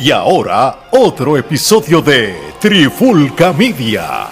[0.00, 4.28] Y ahora, otro episodio de Trifulca Media.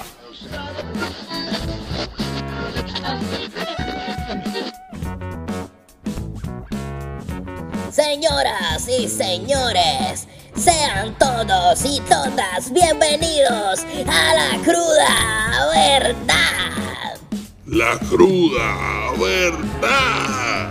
[7.90, 10.26] Señoras y señores,
[10.56, 17.18] sean todos y todas bienvenidos a la cruda verdad.
[17.66, 20.68] La cruda verdad.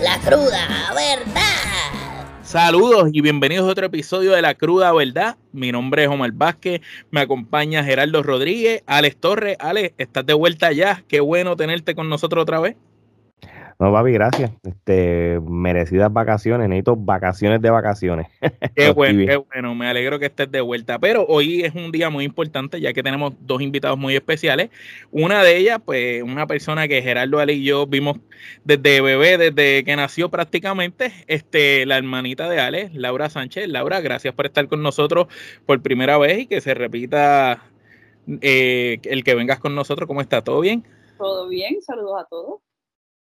[0.00, 1.61] La cruda verdad.
[2.52, 5.38] Saludos y bienvenidos a otro episodio de La Cruda Verdad.
[5.52, 9.56] Mi nombre es Omar Vázquez, me acompaña Gerardo Rodríguez, Alex Torres.
[9.58, 11.02] Alex, estás de vuelta ya.
[11.08, 12.76] Qué bueno tenerte con nosotros otra vez.
[13.82, 14.52] No, papi, gracias.
[14.62, 18.28] Este, merecidas vacaciones, necesito vacaciones de vacaciones.
[18.76, 21.00] Qué bueno, qué bueno, me alegro que estés de vuelta.
[21.00, 24.70] Pero hoy es un día muy importante ya que tenemos dos invitados muy especiales.
[25.10, 28.18] Una de ellas, pues, una persona que Gerardo Ale y yo vimos
[28.62, 33.66] desde bebé, desde que nació prácticamente, este, la hermanita de Ale, Laura Sánchez.
[33.66, 35.26] Laura, gracias por estar con nosotros
[35.66, 37.64] por primera vez y que se repita
[38.42, 40.06] eh, el que vengas con nosotros.
[40.06, 40.44] ¿Cómo está?
[40.44, 40.84] ¿Todo bien?
[41.18, 42.60] Todo bien, saludos a todos.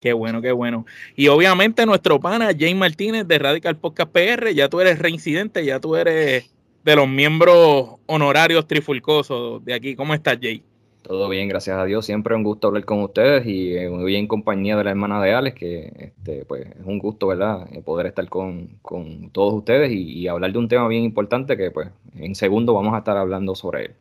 [0.00, 0.84] Qué bueno, qué bueno.
[1.14, 5.80] Y obviamente nuestro pana Jay Martínez de Radical Podcast PR, ya tú eres reincidente, ya
[5.80, 6.52] tú eres
[6.84, 9.96] de los miembros honorarios trifulcosos de aquí.
[9.96, 10.62] ¿Cómo estás, Jay?
[11.02, 12.04] Todo bien, gracias a Dios.
[12.04, 15.22] Siempre un gusto hablar con ustedes y eh, muy bien en compañía de la hermana
[15.22, 19.54] de Alex, que este, pues, es un gusto, ¿verdad?, eh, poder estar con, con todos
[19.54, 22.98] ustedes y, y hablar de un tema bien importante que pues en segundo vamos a
[22.98, 23.94] estar hablando sobre él.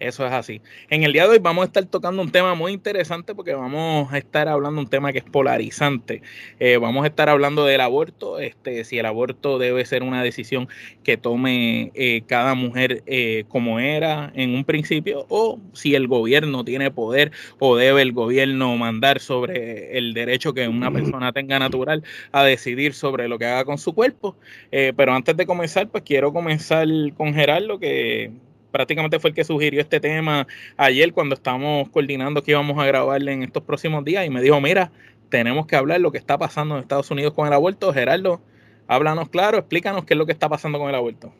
[0.00, 0.60] Eso es así.
[0.90, 4.12] En el día de hoy vamos a estar tocando un tema muy interesante porque vamos
[4.12, 6.22] a estar hablando un tema que es polarizante.
[6.60, 10.68] Eh, vamos a estar hablando del aborto, este, si el aborto debe ser una decisión
[11.02, 16.64] que tome eh, cada mujer eh, como era en un principio o si el gobierno
[16.64, 22.04] tiene poder o debe el gobierno mandar sobre el derecho que una persona tenga natural
[22.30, 24.36] a decidir sobre lo que haga con su cuerpo.
[24.70, 28.30] pero antes de comenzar, pues quiero comenzar con Gerardo que
[28.78, 30.46] prácticamente fue el que sugirió este tema
[30.76, 34.60] ayer cuando estábamos coordinando que íbamos a grabarle en estos próximos días y me dijo,
[34.60, 34.92] mira,
[35.30, 37.92] tenemos que hablar lo que está pasando en Estados Unidos con el aborto.
[37.92, 38.40] Gerardo,
[38.86, 41.32] háblanos claro, explícanos qué es lo que está pasando con el aborto.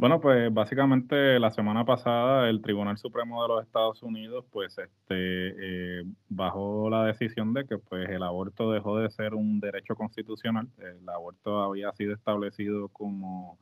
[0.00, 6.00] Bueno, pues básicamente la semana pasada el Tribunal Supremo de los Estados Unidos pues este
[6.00, 10.66] eh, bajó la decisión de que pues el aborto dejó de ser un derecho constitucional.
[10.78, 13.58] El aborto había sido establecido como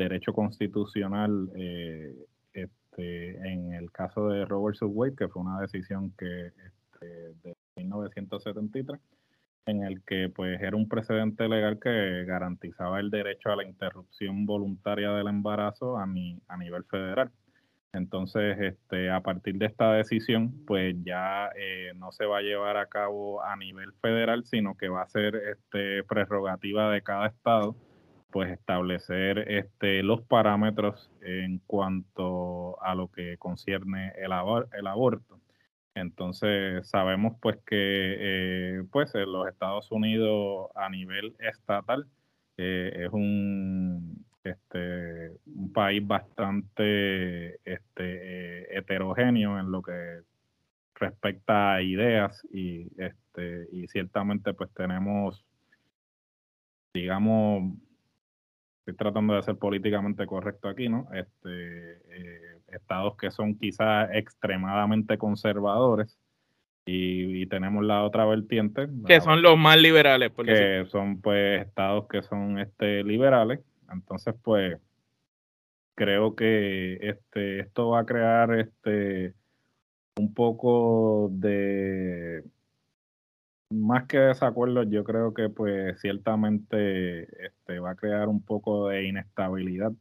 [0.00, 2.14] derecho constitucional eh,
[3.00, 7.06] este, en el caso de Robert Wade, que fue una decisión que este,
[7.42, 9.00] de 1973,
[9.66, 14.46] en el que pues era un precedente legal que garantizaba el derecho a la interrupción
[14.46, 17.30] voluntaria del embarazo a, nivel federal.
[17.92, 22.76] Entonces, este, a partir de esta decisión, pues ya eh, no se va a llevar
[22.76, 27.74] a cabo a nivel federal, sino que va a ser este, prerrogativa de cada estado
[28.30, 34.32] pues establecer este, los parámetros en cuanto a lo que concierne el,
[34.72, 35.40] el aborto.
[35.94, 42.06] Entonces sabemos pues que eh, pues en los Estados Unidos a nivel estatal
[42.56, 50.20] eh, es un, este, un país bastante este, eh, heterogéneo en lo que
[50.94, 55.44] respecta a ideas y, este, y ciertamente pues tenemos
[56.92, 57.74] digamos
[58.90, 61.08] estoy tratando de ser políticamente correcto aquí, ¿no?
[61.12, 66.18] Este, eh, estados que son quizás extremadamente conservadores
[66.86, 68.88] y, tenemos la otra vertiente.
[69.06, 73.60] Que son los más liberales, porque Que son pues estados que son este, liberales.
[73.92, 74.78] Entonces, pues,
[75.94, 79.34] creo que este, esto va a crear este,
[80.16, 82.44] un poco de
[83.70, 89.06] más que desacuerdos, yo creo que pues ciertamente este, va a crear un poco de
[89.06, 89.92] inestabilidad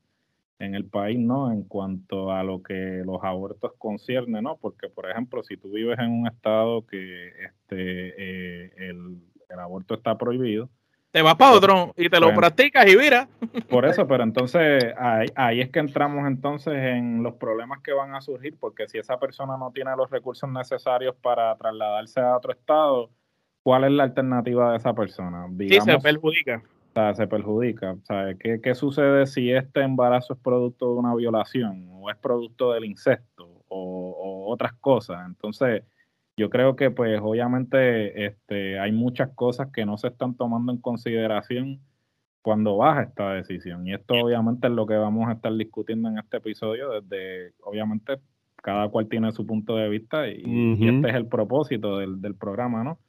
[0.57, 1.51] en el país, ¿no?
[1.51, 4.57] En cuanto a lo que los abortos concierne, ¿no?
[4.57, 9.19] Porque, por ejemplo, si tú vives en un estado que este, eh, el,
[9.57, 10.69] aborto está prohibido,
[11.11, 13.27] te vas para otro y te lo practicas y mira.
[13.67, 18.13] Por eso, pero entonces ahí, ahí, es que entramos entonces en los problemas que van
[18.13, 22.51] a surgir, porque si esa persona no tiene los recursos necesarios para trasladarse a otro
[22.51, 23.09] estado,
[23.63, 25.47] ¿cuál es la alternativa de esa persona?
[25.57, 26.63] sí, se perjudica.
[26.89, 27.95] O sea, se perjudica.
[28.39, 32.85] ¿qué, ¿Qué sucede si este embarazo es producto de una violación o es producto del
[32.85, 35.25] incesto o, otras cosas?
[35.27, 35.83] Entonces,
[36.35, 40.79] yo creo que pues obviamente este, hay muchas cosas que no se están tomando en
[40.79, 41.79] consideración
[42.41, 43.85] cuando baja esta decisión.
[43.85, 48.17] Y esto obviamente es lo que vamos a estar discutiendo en este episodio, desde obviamente
[48.55, 50.43] cada cual tiene su punto de vista y,
[50.87, 52.99] este es el propósito del, del programa, ¿no?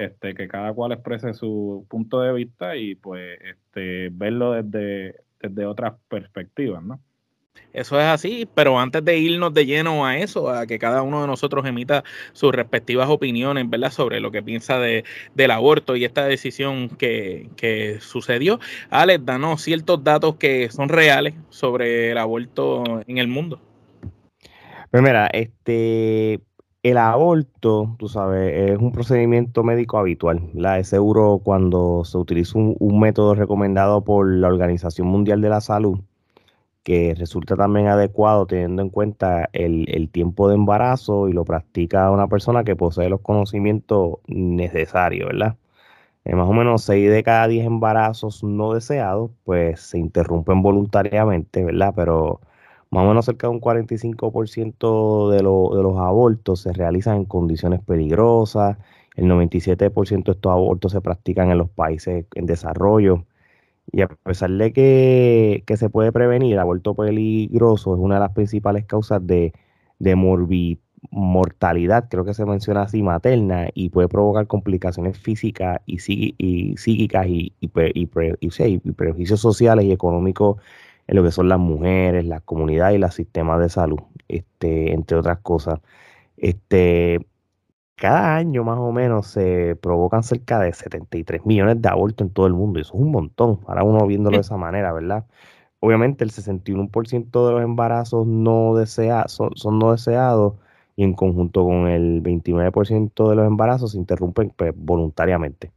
[0.00, 5.66] Este, que cada cual exprese su punto de vista y pues este, verlo desde, desde
[5.66, 7.00] otras perspectivas, ¿no?
[7.72, 11.20] Eso es así, pero antes de irnos de lleno a eso, a que cada uno
[11.20, 12.02] de nosotros emita
[12.32, 13.92] sus respectivas opiniones, ¿verdad?
[13.92, 15.04] Sobre lo que piensa de,
[15.34, 18.58] del aborto y esta decisión que, que sucedió,
[18.90, 23.60] Alex, danos ciertos datos que son reales sobre el aborto en el mundo.
[24.90, 26.40] Pues mira, este,
[26.82, 30.78] el aborto, tú sabes, es un procedimiento médico habitual, ¿verdad?
[30.78, 36.00] Es seguro cuando se utiliza un, método recomendado por la Organización Mundial de la Salud,
[36.82, 42.28] que resulta también adecuado teniendo en cuenta el, tiempo de embarazo y lo practica una
[42.28, 45.56] persona que posee los conocimientos necesarios, ¿verdad?
[46.24, 51.92] Más o menos 6 de cada 10 embarazos no deseados, pues se interrumpen voluntariamente, ¿verdad?
[51.96, 52.40] Pero
[52.90, 57.80] más o menos cerca de un 45% de, de los abortos se realizan en condiciones
[57.80, 58.78] peligrosas,
[59.16, 63.26] el 97% de estos abortos se practican en los países en desarrollo.
[63.92, 68.84] Y a pesar de que, se puede prevenir, aborto peligroso es una de las principales
[68.86, 69.52] causas de,
[69.98, 70.16] de
[71.10, 75.98] mortalidad, creo que se menciona así, materna, y puede provocar complicaciones físicas y,
[76.76, 78.06] psíquicas y, y, y,
[78.92, 80.58] prejuicios sociales y económicos
[81.10, 83.98] en lo que son las mujeres, las comunidades y los sistemas de salud,
[84.28, 85.80] este, entre otras cosas.
[86.36, 87.26] Este,
[87.96, 92.46] cada año más o menos se provocan cerca de 73 millones de abortos en todo
[92.46, 95.26] el mundo, y eso es un montón, ahora uno viéndolo de esa manera, ¿verdad?
[95.80, 100.54] Obviamente el 61% de los embarazos no deseados son, son no deseados
[100.94, 105.72] y en conjunto con el 29% de los embarazos se interrumpen pues, voluntariamente.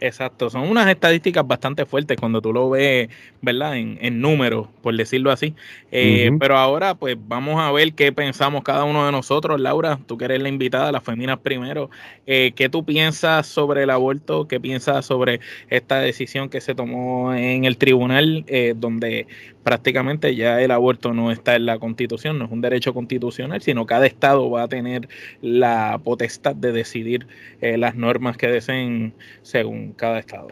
[0.00, 3.08] Exacto, son unas estadísticas bastante fuertes cuando tú lo ves,
[3.42, 3.76] ¿verdad?
[3.76, 5.54] En, en números, por decirlo así.
[5.90, 9.60] Eh, pero ahora, pues vamos a ver qué pensamos cada uno de nosotros.
[9.60, 11.90] Laura, tú que eres la invitada, las feminas primero.
[12.26, 14.46] Eh, ¿Qué tú piensas sobre el aborto?
[14.46, 19.26] ¿Qué piensas sobre esta decisión que se tomó en el tribunal, eh, donde
[19.68, 23.84] prácticamente ya el aborto no está en la constitución, no es un derecho constitucional, sino
[23.84, 25.10] cada estado va a tener
[25.42, 27.26] la potestad de decidir
[27.60, 29.12] eh, las normas que deseen
[29.42, 30.48] según cada estado.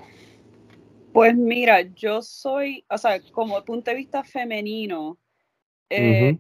[1.15, 5.17] Pues mira, yo soy, o sea, como punto de vista femenino,
[5.89, 6.37] eh,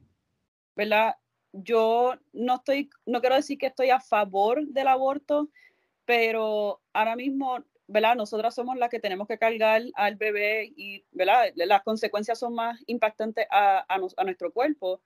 [0.76, 1.16] ¿verdad?
[1.54, 5.48] Yo no estoy, no quiero decir que estoy a favor del aborto,
[6.04, 8.16] pero ahora mismo ¿verdad?
[8.16, 11.52] Nosotras somos las que tenemos que cargar al bebé y, ¿verdad?
[11.54, 15.00] Las consecuencias son más impactantes a, a, nuestro cuerpo.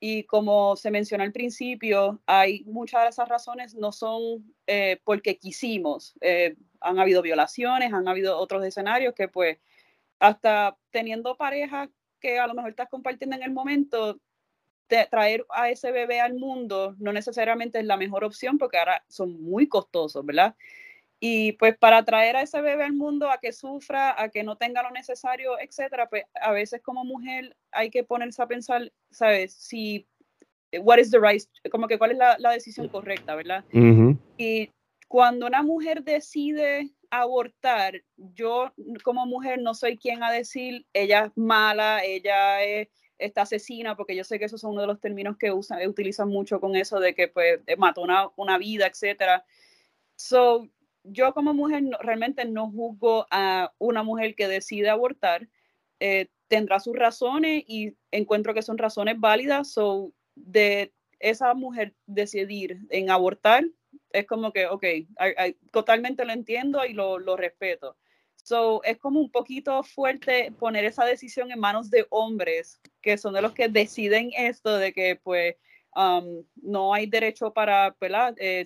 [0.00, 5.38] Y como se mencionó al principio, hay muchas de esas razones no son eh, porque
[5.38, 6.14] quisimos.
[6.20, 9.58] Eh, han habido violaciones, han habido otros escenarios que pues
[10.18, 11.88] hasta teniendo pareja
[12.20, 14.20] que a lo mejor estás compartiendo en el momento,
[15.10, 19.42] traer a ese bebé al mundo no necesariamente es la mejor opción porque ahora son
[19.42, 20.54] muy costosos, ¿verdad?
[21.24, 24.56] Y pues para traer a ese bebé al mundo a que sufra, a que no
[24.56, 29.54] tenga lo necesario, etcétera, pues a veces como mujer hay que ponerse a pensar, ¿sabes?
[29.54, 30.04] Si,
[30.80, 31.40] what is the right,
[31.70, 33.64] como que cuál es la, decisión correcta, ¿verdad?
[34.36, 34.72] Y
[35.06, 38.72] cuando una mujer decide abortar, yo
[39.04, 42.88] como mujer no soy quien a decir, ella es mala, ella es
[43.18, 46.28] esta asesina, porque yo sé que esos son uno de los términos que usan, utilizan
[46.28, 49.44] mucho con eso de que pues mató una, una vida, etcétera.
[50.16, 50.68] So,
[51.04, 55.48] yo como mujer realmente no juzgo a una mujer que decide abortar.
[56.00, 59.72] Eh, tendrá sus razones y encuentro que son razones válidas.
[59.72, 63.64] So, de esa mujer decidir en abortar,
[64.10, 64.84] es como que, ok,
[65.70, 67.96] totalmente lo entiendo y lo, lo, respeto.
[68.36, 73.34] So, es como un poquito fuerte poner esa decisión en manos de hombres, que son
[73.34, 75.56] de los que deciden esto, de que pues
[75.94, 77.94] no hay derecho para
[78.38, 78.64] eh,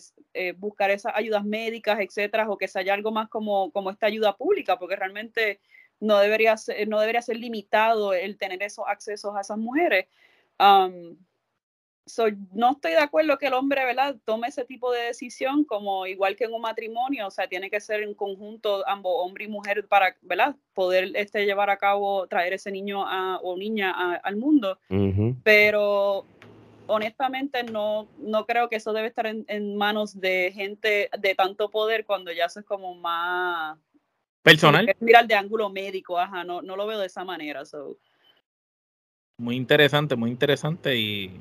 [0.57, 4.37] buscar esas ayudas médicas, etcétera, o que se haya algo más como, como esta ayuda
[4.37, 5.61] pública, porque realmente
[6.01, 10.07] no debería ser, no debería ser limitado el tener esos accesos a esas mujeres.
[10.59, 11.17] no
[12.71, 16.45] estoy de acuerdo que el hombre, ¿verdad?, tome ese tipo de decisión como igual que
[16.45, 20.17] en un matrimonio, o sea, tiene que ser en conjunto ambos, hombre y mujer, para,
[20.23, 23.05] ¿verdad?, poder este, llevar a cabo, traer ese niño
[23.43, 24.79] o niña al mundo.
[25.43, 26.27] Pero
[26.87, 32.05] honestamente no, no creo que eso debe estar en, manos de gente de tanto poder
[32.05, 33.79] cuando ya eso es como más
[34.43, 34.95] personal.
[35.01, 37.63] Mirar de ángulo médico, ajá, no, no lo veo de esa manera.
[39.39, 41.41] Muy interesante, muy interesante y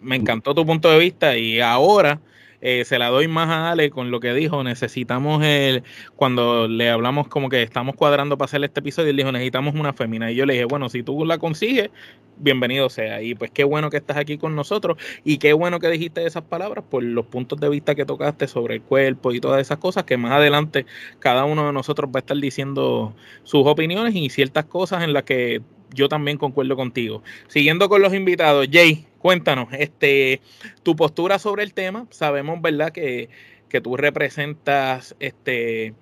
[0.00, 2.20] me encantó tu punto de vista y ahora
[2.60, 4.64] eh, se la doy más a Ale con lo que dijo.
[4.64, 5.84] Necesitamos el.
[6.16, 9.92] Cuando le hablamos como que estamos cuadrando para hacer este episodio, él dijo: Necesitamos una
[9.92, 10.30] fémina.
[10.30, 11.90] Y yo le dije: Bueno, si tú la consigues,
[12.36, 13.22] bienvenido sea.
[13.22, 14.98] Y pues qué bueno que estás aquí con nosotros.
[15.24, 18.74] Y qué bueno que dijiste esas palabras por los puntos de vista que tocaste sobre
[18.76, 20.04] el cuerpo y todas esas cosas.
[20.04, 20.86] Que más adelante
[21.20, 25.22] cada uno de nosotros va a estar diciendo sus opiniones y ciertas cosas en las
[25.22, 25.62] que
[25.94, 27.22] yo también concuerdo contigo.
[27.48, 30.40] Siguiendo con los invitados, Jay, cuéntanos, este,
[30.82, 32.06] tu postura sobre el tema.
[32.10, 33.28] Sabemos, ¿verdad?, que,
[33.68, 35.94] que tú representas este,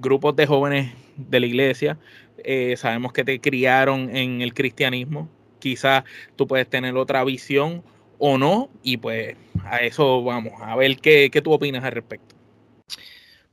[0.00, 1.98] grupos de jóvenes de la iglesia.
[2.44, 5.28] Eh, sabemos que te criaron en el cristianismo.
[5.58, 6.04] Quizás
[6.36, 7.82] tú puedes tener otra visión
[8.18, 12.34] o no, y pues a eso vamos, a ver qué, qué tú opinas al respecto.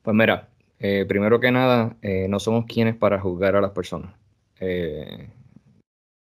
[0.02, 4.14] Pues mira, eh, primero que nada, eh, no somos quienes para juzgar a las personas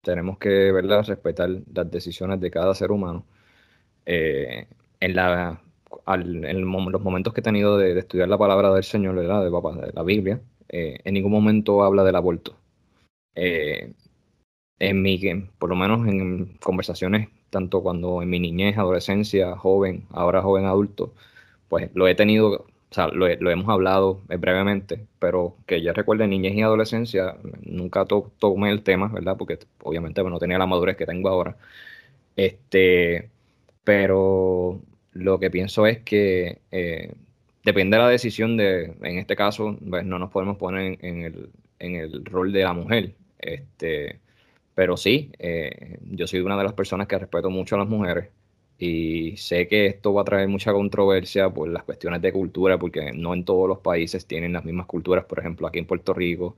[0.07, 1.03] tenemos que ¿verdad?
[1.05, 3.25] respetar las decisiones de cada ser humano.
[4.05, 4.65] Eh,
[5.01, 5.61] en, la,
[6.07, 9.43] en los momentos que he tenido de, estudiar la palabra del Señor, ¿verdad?
[9.43, 12.55] De, papá, de la Biblia, eh, en ningún momento habla del aborto.
[13.35, 13.93] Eh,
[14.79, 15.19] en mi,
[15.59, 21.13] por lo menos en conversaciones, tanto cuando en mi niñez, adolescencia, joven, ahora joven adulto,
[21.67, 26.27] pues lo he tenido o sea, lo, hemos hablado eh, brevemente, pero que ya recuerde
[26.27, 29.35] niñez y adolescencia, nunca tomé el tema, ¿verdad?
[29.37, 31.57] Porque obviamente no tenía la madurez que tengo ahora.
[32.35, 33.29] Este,
[33.83, 34.81] pero
[35.13, 37.13] lo que pienso es que eh,
[37.63, 41.49] depende de la decisión de, en este caso, pues, no nos podemos poner en, el,
[41.79, 43.15] en el rol de la mujer.
[43.39, 44.19] Este,
[44.75, 48.29] pero sí, eh, yo soy una de las personas que respeto mucho a las mujeres
[48.79, 53.11] y sé que esto va a traer mucha controversia por las cuestiones de cultura, porque
[53.13, 56.55] no en todos los países tienen las mismas culturas, por ejemplo, aquí en Puerto Rico,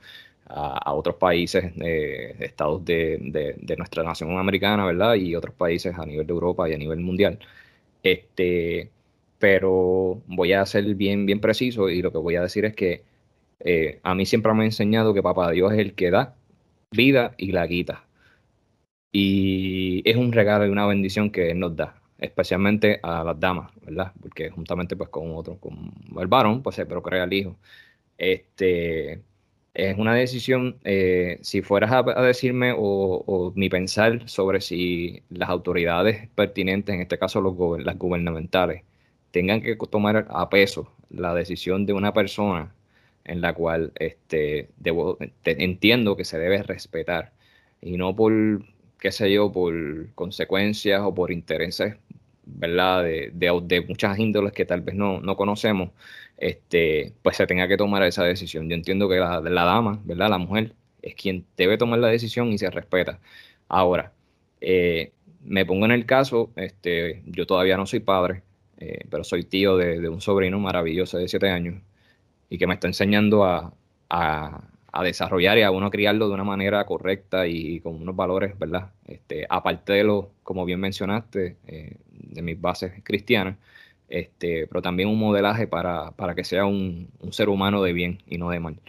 [0.47, 3.17] a, otros países, eh, estados de,
[3.57, 5.15] de, nuestra nación americana, ¿verdad?
[5.15, 7.39] Y otros países a nivel de Europa y a nivel mundial.
[8.03, 8.91] Este,
[9.39, 13.03] pero voy a ser bien, bien preciso y lo que voy a decir es que
[13.61, 16.35] eh, a mí siempre me ha enseñado que Papá Dios es el que da
[16.91, 18.05] vida y la quita.
[19.11, 23.71] Y es un regalo y una bendición que Él nos da especialmente a las damas,
[23.83, 24.13] ¿verdad?
[24.21, 27.57] Porque juntamente pues con otro, con el varón, pues se procrea el hijo.
[28.17, 29.21] Este,
[29.73, 36.29] es una decisión, eh, si fueras a, decirme o, mi pensar sobre si las autoridades
[36.35, 38.83] pertinentes, en este caso los, las gubernamentales,
[39.31, 42.73] tengan que tomar a peso la decisión de una persona
[43.25, 44.69] en la cual este,
[45.45, 47.33] entiendo que se debe respetar
[47.81, 48.33] y no por,
[48.99, 49.73] qué sé yo, por
[50.15, 51.95] consecuencias o por intereses
[52.55, 53.03] ¿verdad?
[53.03, 55.91] De, de, muchas índoles que tal vez no, no, conocemos,
[56.37, 58.69] este, pues se tenga que tomar esa decisión.
[58.69, 60.29] Yo entiendo que la, la, dama, ¿verdad?
[60.29, 63.19] La mujer es quien debe tomar la decisión y se respeta.
[63.67, 64.13] Ahora,
[64.61, 65.13] eh,
[65.43, 68.43] me pongo en el caso, este, yo todavía no soy padre,
[68.77, 71.81] eh, pero soy tío de, de, un sobrino maravilloso de 7 años
[72.49, 73.73] y que me está enseñando a,
[74.09, 78.57] a, a desarrollar y a uno criarlo de una manera correcta y con unos valores,
[78.57, 78.91] ¿verdad?
[79.07, 83.57] Este, aparte de lo, como bien mencionaste, eh, de mis bases cristianas,
[84.09, 88.23] este, pero también un modelaje para, para que sea un, un, ser humano de bien
[88.27, 88.79] y no de mal.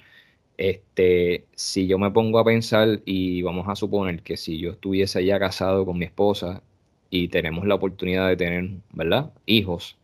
[0.56, 5.24] Este, si yo me pongo a pensar y vamos a suponer que si yo estuviese
[5.24, 6.62] ya casado con mi esposa
[7.10, 9.32] y tenemos la oportunidad de tener, ¿verdad?
[9.46, 9.98] Hijos,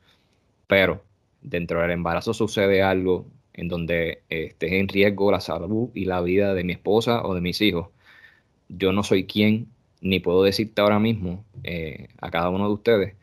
[0.66, 1.02] pero
[1.42, 3.26] dentro del embarazo sucede algo
[3.56, 7.40] en donde esté en riesgo la salud y la vida de mi esposa o de
[7.40, 7.88] mis hijos,
[8.68, 9.68] yo no soy quien
[10.00, 13.14] ni puedo decirte ahora mismo eh, a cada uno de ustedes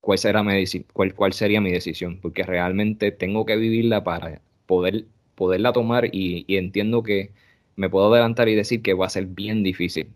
[0.00, 5.06] cuál, será mi, cuál, cuál sería mi decisión, porque realmente tengo que vivirla para poder,
[5.34, 7.32] poderla tomar y, y entiendo que
[7.76, 10.08] me puedo adelantar y decir que va a ser bien difícil,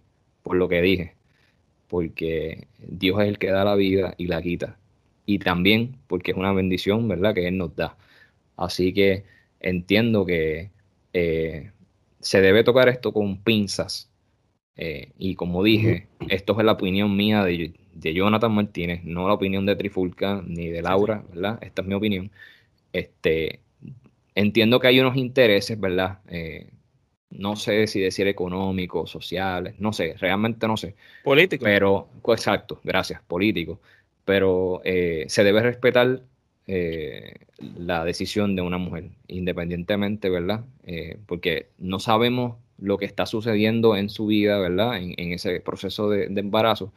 [0.42, 1.14] por lo que dije,
[1.88, 4.78] porque Dios es el que da la vida y la quita,
[5.26, 7.96] y también porque es una bendición, ¿verdad?, que Él nos da.
[8.56, 9.24] Así que
[9.60, 10.70] entiendo que
[11.12, 11.70] eh,
[12.20, 14.10] se debe tocar esto con pinzas.
[14.76, 19.66] Eh, y como dije, esto es la opinión mía de, Jonathan Martínez, no la opinión
[19.66, 21.58] de Trifulca ni de Laura, ¿verdad?
[21.62, 22.30] Esta es mi opinión.
[22.92, 23.60] Este,
[24.34, 26.20] entiendo que hay unos intereses, ¿verdad?
[26.28, 26.70] Eh,
[27.30, 30.94] no sé si decir económicos, sociales, no sé, realmente no sé.
[31.24, 31.64] Político.
[31.64, 33.80] Pero, exacto, gracias, político.
[34.24, 36.22] Pero se debe respetar
[36.68, 37.46] eh,
[37.78, 40.66] la decisión de una mujer, independientemente, ¿verdad?
[40.84, 44.98] Eh, porque no sabemos lo que está sucediendo en su vida, ¿verdad?
[44.98, 46.92] En, ese proceso de, embarazo,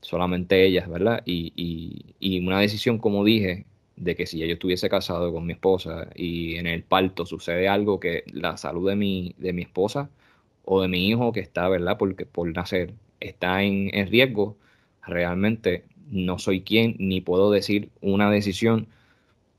[0.00, 1.22] solamente ellas, ¿verdad?
[1.26, 6.56] Y, una decisión, como dije, de que si yo estuviese casado con mi esposa y
[6.56, 10.10] en el parto sucede algo que la salud de mi, de mi esposa
[10.64, 11.98] o de mi hijo que está, ¿verdad?
[11.98, 14.56] Porque por nacer está en, en riesgo,
[15.06, 18.88] realmente no soy quien ni puedo decir una decisión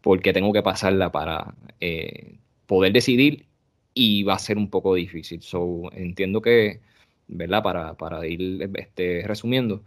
[0.02, 3.46] porque tengo que pasarla para eh, poder decidir
[3.94, 5.42] y va a ser un poco difícil.
[5.42, 6.82] So, entiendo que,
[7.28, 7.64] ¿verdad?
[7.64, 9.84] Para, para ir este, resumiendo,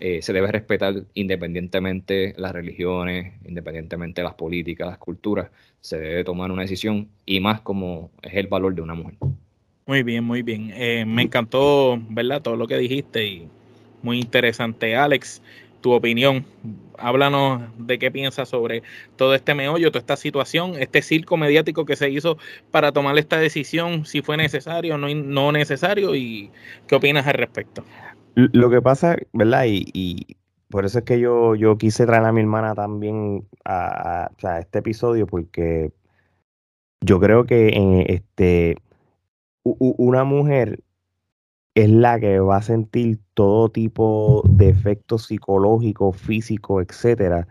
[0.00, 6.50] eh, se debe respetar independientemente las religiones, independientemente las políticas, las culturas, se debe tomar
[6.50, 9.14] una decisión y más como es el valor de una mujer.
[9.86, 10.72] Muy bien, muy bien.
[10.74, 12.42] Eh, me encantó, ¿verdad?
[12.42, 13.48] Todo lo que dijiste y
[14.02, 14.96] muy interesante.
[14.96, 15.42] Alex,
[15.84, 16.46] tu opinión.
[16.96, 18.82] Háblanos de qué piensas sobre
[19.16, 22.38] todo este meollo, toda esta situación, este circo mediático que se hizo
[22.70, 26.50] para tomar esta decisión, si fue necesario o no, no necesario, y
[26.86, 27.84] qué opinas al respecto.
[28.34, 29.64] Lo que pasa, ¿verdad?
[29.66, 30.38] Y,
[30.70, 35.26] por eso es que yo, yo quise traer a mi hermana también a, este episodio,
[35.26, 35.92] porque
[37.02, 38.78] yo creo que en este
[39.62, 40.80] una mujer
[41.74, 47.48] es la que va a sentir todo tipo de efectos psicológicos, físicos, etcétera,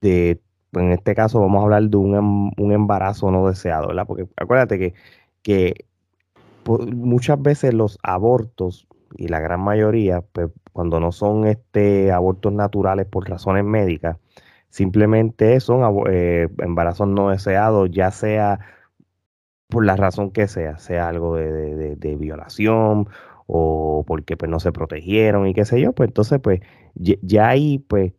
[0.00, 0.40] de,
[0.72, 4.06] en este caso vamos a hablar de un, em, un embarazo no deseado, ¿verdad?
[4.06, 4.94] Porque acuérdate que,
[5.42, 5.86] que
[6.66, 13.06] muchas veces los abortos, y la gran mayoría, pues, cuando no son este, abortos naturales
[13.06, 14.18] por razones médicas,
[14.70, 18.60] simplemente son eh, embarazos no deseados, ya sea
[19.68, 23.08] por la razón que sea, sea algo de, de violación
[23.46, 26.60] o porque pues no se protegieron y qué sé yo, pues entonces pues
[26.94, 28.12] ya ahí pues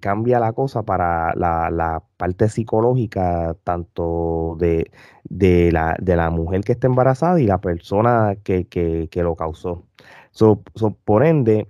[0.00, 4.90] cambia la cosa para la, parte psicológica tanto de,
[5.24, 9.36] de, la, de la mujer que está embarazada y la persona que, que, que lo
[9.36, 9.84] causó.
[10.30, 10.62] So,
[11.04, 11.66] por ende,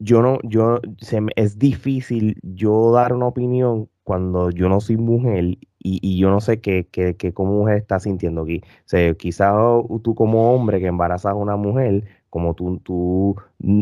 [0.00, 5.56] yo no, yo, se es difícil yo dar una opinión cuando yo no soy mujer
[5.78, 8.60] y, yo no sé qué, qué, qué, como mujer está sintiendo aquí.
[8.92, 9.54] O quizás
[10.02, 13.36] tú como hombre que embarazas a una mujer, como tú, tú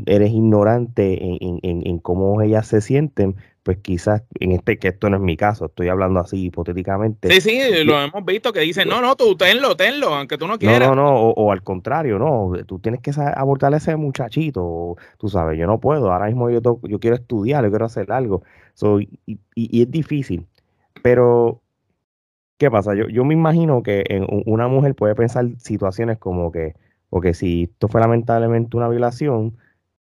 [0.04, 3.36] eres ignorante en, en, en, cómo ellas se sienten,
[3.68, 7.30] pues quizás en este, que esto no es mi caso, estoy hablando así hipotéticamente.
[7.30, 10.58] Sí, sí, lo hemos visto que dicen, no, no, tú tenlo, tenlo, aunque tú no
[10.58, 10.88] quieras.
[10.88, 15.28] No, no, no, o, al contrario, no, tú tienes que abortar a ese muchachito, tú
[15.28, 18.42] sabes, yo no puedo, ahora mismo yo, yo quiero estudiar, yo quiero hacer algo,
[19.26, 20.46] y, y, es difícil,
[21.02, 21.60] pero
[22.56, 22.94] ¿qué pasa?
[22.94, 26.74] Yo, yo me imagino que en una mujer puede pensar situaciones como que,
[27.10, 29.58] porque si esto fue lamentablemente una violación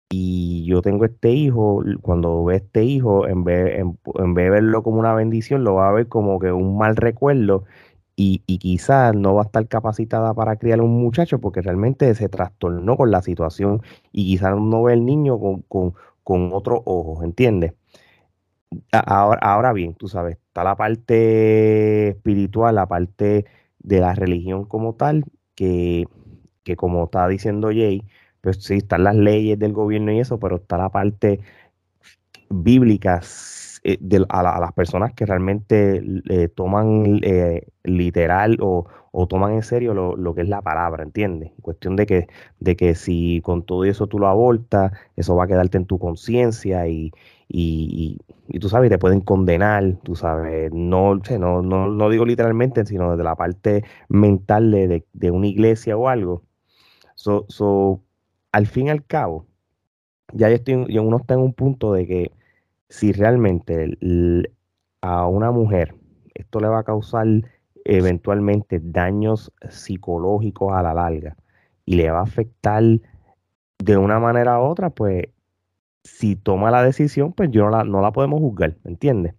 [0.09, 4.83] y yo tengo este hijo, cuando ve este hijo, en vez, en, vez de verlo
[4.83, 7.65] como una bendición, lo va a ver como que un mal recuerdo
[8.15, 12.13] y, y quizás no va a estar capacitada para criar a un muchacho porque realmente
[12.15, 15.93] se trastornó con la situación y quizás no ve el niño con, con,
[16.23, 17.73] con otros ojos, ¿entiendes?
[18.91, 23.45] Ahora, ahora bien, tú sabes, está la parte espiritual, la parte
[23.79, 26.05] de la religión como tal, que
[26.69, 28.03] que como está diciendo Jay,
[28.41, 31.39] pues sí, están las leyes del gobierno y eso, pero está la parte
[32.49, 33.21] bíblica
[33.83, 36.03] eh, de, a, las personas que realmente
[36.55, 38.87] toman eh, literal o,
[39.27, 41.51] toman en serio lo, que es la palabra, ¿entiendes?
[41.61, 42.27] Cuestión de que,
[42.59, 45.99] de que si con todo eso tú lo abortas, eso va a quedarte en tu
[45.99, 47.11] conciencia y,
[47.47, 52.85] y, y, tú sabes, te pueden condenar, tú sabes, no, no, no, no digo literalmente,
[52.85, 56.43] sino desde la parte mental de, de una iglesia o algo
[57.19, 58.01] So, so,
[58.51, 59.45] al fin y al cabo,
[60.33, 62.31] ya yo estoy, yo uno está en un punto de que
[62.89, 63.97] si realmente
[65.01, 65.95] a una mujer
[66.33, 67.27] esto le va a causar
[67.85, 71.35] eventualmente daños psicológicos a la larga
[71.85, 72.83] y le va a afectar
[73.79, 75.25] de una manera u otra, pues
[76.03, 79.33] si toma la decisión, pues yo no la, no la podemos juzgar, ¿me entiendes?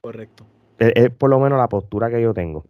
[0.00, 0.46] Correcto.
[0.78, 2.64] es, por lo menos la postura que yo tengo.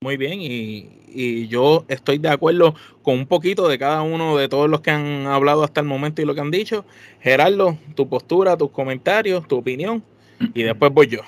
[0.00, 4.70] Muy bien, y, yo estoy de acuerdo con un poquito de cada uno de todos
[4.70, 6.84] los que han hablado hasta el momento y lo que han dicho.
[7.20, 10.04] Gerardo, tu postura, tus comentarios, tu opinión,
[10.54, 11.20] y después voy yo.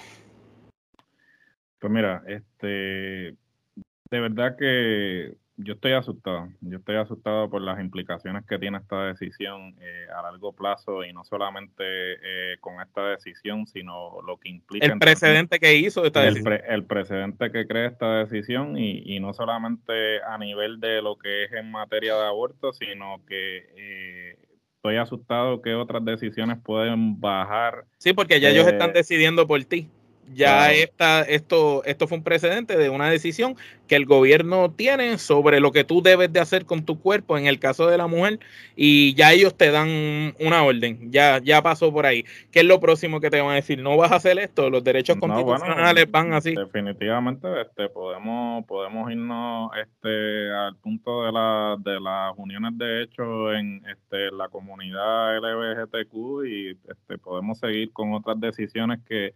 [1.81, 6.49] Pues mira, este, de verdad que yo estoy asustado.
[6.61, 11.13] Yo estoy asustado por las implicaciones que tiene esta decisión eh, a largo plazo y
[11.13, 14.87] no solamente eh, con esta decisión, sino lo que implica.
[14.87, 16.61] El precedente que hizo esta el decisión.
[16.69, 21.45] el precedente que crea esta decisión y, y, no solamente a nivel de lo que
[21.45, 24.39] es en materia de aborto, sino que eh,
[24.77, 27.85] estoy asustado que otras decisiones pueden bajar.
[27.99, 29.89] Sí, porque ya ellos están decidiendo por ti
[30.33, 35.59] ya esta, esto, esto fue un precedente de una decisión que el gobierno tiene sobre
[35.59, 38.39] lo que tú debes de hacer con tu cuerpo en el caso de la mujer
[38.77, 42.25] y ya ellos te dan una orden, ya, ya pasó por ahí.
[42.53, 43.83] ¿Qué es lo próximo que te van a decir?
[43.83, 46.55] No vas a hacer esto, los derechos constitucionales van así.
[46.55, 53.53] Definitivamente este, podemos, podemos irnos este, al punto de, la, de las uniones de hecho
[53.53, 59.35] en este, la comunidad LGBTQ y este, podemos seguir con otras decisiones que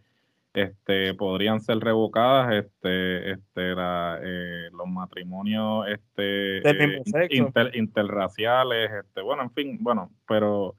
[0.55, 7.01] este, podrían ser revocadas este, este, eh, los matrimonios este, eh,
[7.73, 10.75] interraciales, este, bueno, en fin, bueno, pero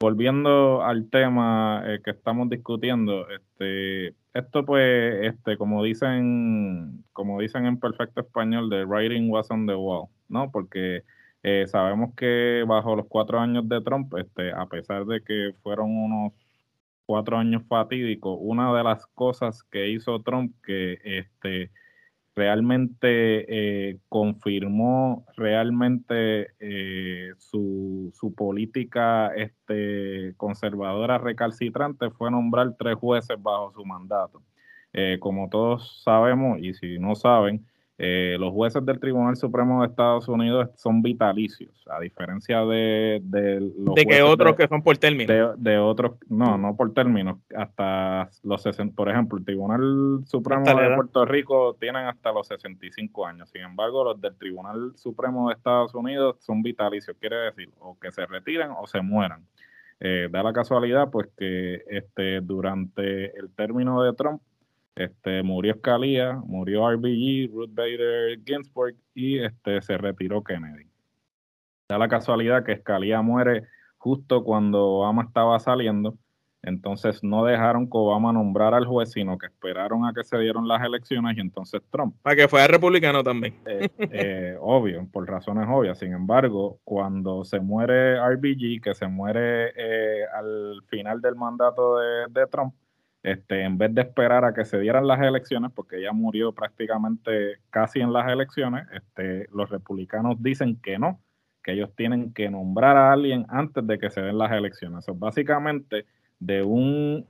[0.00, 7.66] volviendo al tema eh, que estamos discutiendo, este, esto pues, este, como dicen, como dicen
[7.66, 10.50] en perfecto español, the writing was on the wall, ¿no?
[10.50, 11.04] Porque
[11.66, 16.32] sabemos que bajo los cuatro años de Trump, este, a pesar de que fueron unos
[17.06, 21.70] cuatro años fatídicos, una de las cosas que hizo Trump que este,
[22.34, 33.36] realmente eh, confirmó realmente eh, su, su, política este, conservadora recalcitrante fue nombrar tres jueces
[33.40, 34.42] bajo su mandato.
[34.94, 37.66] Eh, como todos sabemos, y si no saben,
[37.98, 43.60] eh, los jueces del Tribunal Supremo de Estados Unidos son vitalicios, a diferencia de, de
[43.78, 45.54] los de que otros que son por término.
[45.56, 50.94] De, otros, no, no por término, hasta los 60, por ejemplo, el Tribunal Supremo de
[50.94, 53.50] Puerto Rico tienen hasta los 65 años.
[53.50, 58.10] Sin embargo, los del Tribunal Supremo de Estados Unidos son vitalicios, quiere decir, o que
[58.10, 59.46] se retiren o se mueran.
[60.00, 64.42] Eh, da la casualidad, pues, que este, durante el término de Trump,
[64.94, 70.86] este, murió Scalia, murió RBG, Ruth Bader Ginsburg y este, se retiró Kennedy.
[71.88, 73.64] Da la casualidad que Scalia muere
[73.98, 76.16] justo cuando Obama estaba saliendo,
[76.62, 80.68] entonces no dejaron que Obama nombrara al juez, sino que esperaron a que se dieron
[80.68, 82.14] las elecciones y entonces Trump.
[82.22, 83.54] Para que fuera republicano también.
[83.66, 85.98] Eh, eh, obvio, por razones obvias.
[85.98, 92.46] Sin embargo, cuando se muere RBG, que se muere eh, al final del mandato de
[92.48, 92.74] Trump,
[93.22, 97.58] este, en vez de esperar a que se dieran las elecciones, porque ella murió prácticamente
[97.70, 101.20] casi en las elecciones, este, los republicanos dicen que no,
[101.62, 105.06] que ellos tienen que nombrar a alguien antes de que se den las elecciones.
[105.14, 106.06] básicamente,
[106.40, 107.26] de un,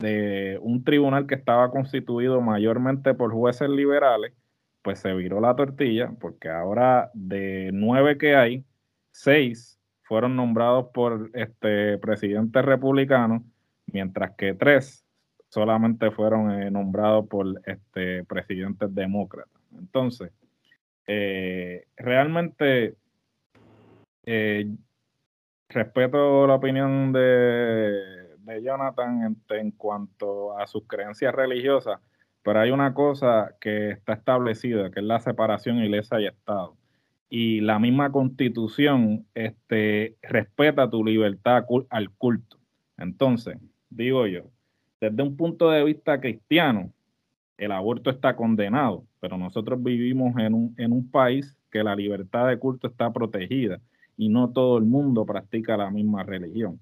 [0.00, 4.32] de un tribunal que estaba constituido mayormente por jueces liberales,
[4.82, 8.64] pues se viró la tortilla, porque ahora de nueve que hay,
[9.12, 13.44] seis fueron nombrados por este presidente republicano,
[13.86, 15.05] mientras que tres
[15.56, 19.58] solamente fueron eh, nombrados por este, presidentes demócratas.
[19.78, 20.30] Entonces,
[21.06, 22.94] eh, realmente
[24.26, 24.66] eh,
[25.70, 32.00] respeto la opinión de, Jonathan en, cuanto a sus creencias religiosas,
[32.42, 36.76] pero hay una cosa que está establecida, que es la separación iglesia y Estado.
[37.30, 42.58] Y la misma constitución este, respeta tu libertad al culto.
[42.98, 43.56] Entonces,
[43.88, 44.50] digo yo,
[45.00, 46.92] desde un punto de vista cristiano,
[47.58, 52.48] el aborto está condenado, pero nosotros vivimos en un, en un país que la libertad
[52.48, 53.80] de culto está protegida
[54.16, 56.80] y no todo el mundo practica la misma religión.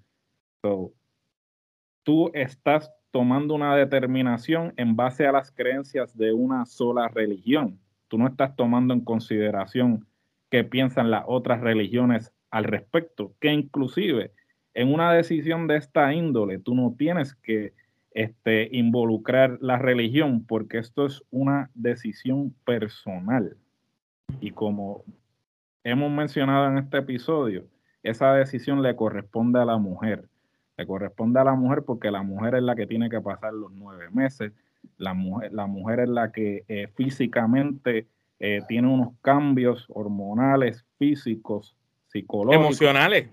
[2.03, 7.79] tú estás tomando una determinación en base a las creencias de una sola religión.
[8.09, 10.07] Tú no estás tomando en consideración
[10.51, 14.33] qué piensan las otras religiones al respecto, que inclusive
[14.75, 17.73] en una decisión de esta índole tú no tienes que
[18.15, 23.57] este, involucrar la religión, porque esto es una decisión personal.
[24.41, 25.05] Y como
[25.83, 27.65] hemos mencionado en este episodio,
[28.05, 30.29] esa decisión le corresponde a la mujer.
[30.77, 33.73] Le corresponde a la mujer porque la mujer es la que tiene que pasar los
[33.73, 34.53] nueve meses.
[34.97, 38.07] La mujer, la mujer es la que eh, físicamente
[38.39, 41.77] eh, tiene unos cambios hormonales, físicos,
[42.09, 42.67] psicológicos.
[42.67, 43.29] Emocionales.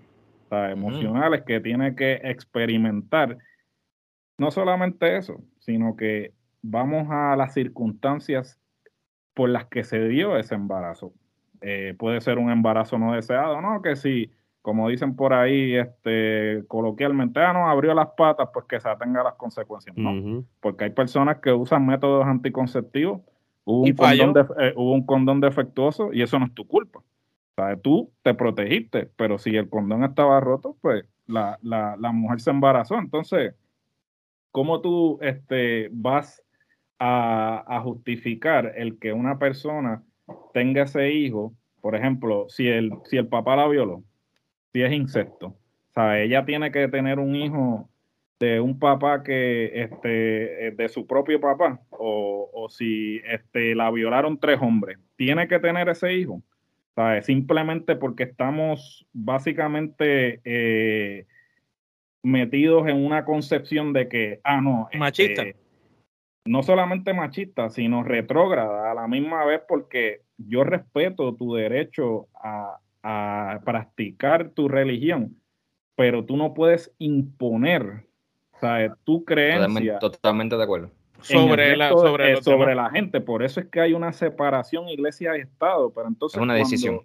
[0.50, 3.38] emocionales que tiene que experimentar
[4.42, 8.60] no solamente eso, sino que vamos a las circunstancias
[9.34, 11.12] por las que se dio ese embarazo.
[11.60, 13.80] Eh, puede ser un embarazo no deseado, ¿no?
[13.82, 18.80] Que si, como dicen por ahí, este, coloquialmente, ah, no, abrió las patas, pues que
[18.80, 20.44] se atenga las consecuencias, ¿no?
[20.58, 23.20] Porque hay personas que usan métodos anticonceptivos,
[23.62, 26.98] hubo un, condón, eh, hubo un condón defectuoso y eso no es tu culpa.
[26.98, 32.10] O sea, tú te protegiste, pero si el condón estaba roto, pues la, la, la
[32.10, 32.98] mujer se embarazó.
[32.98, 33.54] Entonces,
[34.52, 36.42] ¿cómo tú este, vas
[36.98, 40.04] a, justificar el que una persona
[40.54, 41.54] tenga ese hijo?
[41.80, 44.04] Por ejemplo, si el, si el papá la violó,
[44.72, 45.56] si es incesto,
[45.94, 46.24] ¿sabe?
[46.24, 47.88] Ella tiene que tener un hijo
[48.38, 54.38] de un papá que, este, de su propio papá, o, o si este, la violaron
[54.38, 56.42] tres hombres, tiene que tener ese hijo.
[56.94, 57.22] ¿sabe?
[57.22, 61.26] Simplemente porque estamos básicamente eh,
[62.22, 64.86] metidos en una concepción de que, ah, no.
[64.86, 65.44] Este, machista.
[66.44, 72.78] no solamente machista, sino retrógrada a la misma vez porque yo respeto tu derecho a,
[73.64, 75.36] practicar tu religión,
[75.96, 78.06] pero tú no puedes imponer,
[78.60, 78.92] ¿sabes?
[79.02, 79.98] Tu creencia.
[79.98, 80.90] Totalmente, de acuerdo.
[81.20, 83.20] sobre, la, sobre, eh, sobre la gente.
[83.20, 85.92] Por eso es que hay una separación iglesia y Estado.
[85.92, 86.36] Pero entonces.
[86.36, 87.00] Es una decisión.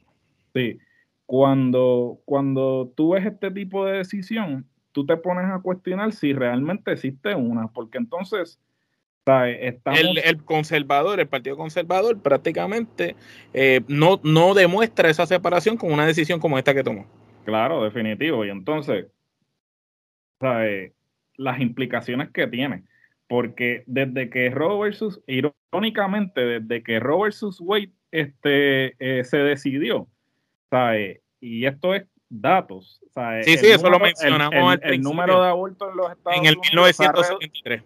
[0.53, 0.77] Sí.
[1.25, 6.91] Cuando, cuando tú ves este tipo de decisión, tú te pones a cuestionar si realmente
[6.91, 8.59] existe una, porque entonces
[9.27, 13.15] el, conservador, el Partido Conservador, prácticamente
[13.53, 17.05] eh, no, no demuestra esa separación con una decisión como esta que tomó.
[17.45, 18.43] Claro, definitivo.
[18.43, 19.05] Y entonces,
[20.39, 22.81] las implicaciones que tiene.
[23.27, 30.07] Porque desde que Roe versus, irónicamente, desde que Roe versus Wade este, eh, se decidió,
[30.71, 31.21] ¿sabe?
[31.39, 33.01] y esto es datos.
[33.43, 36.39] Sí, sí, eso lo mencionamos el, número de abortos en los Estados Unidos.
[36.39, 37.83] En el 1973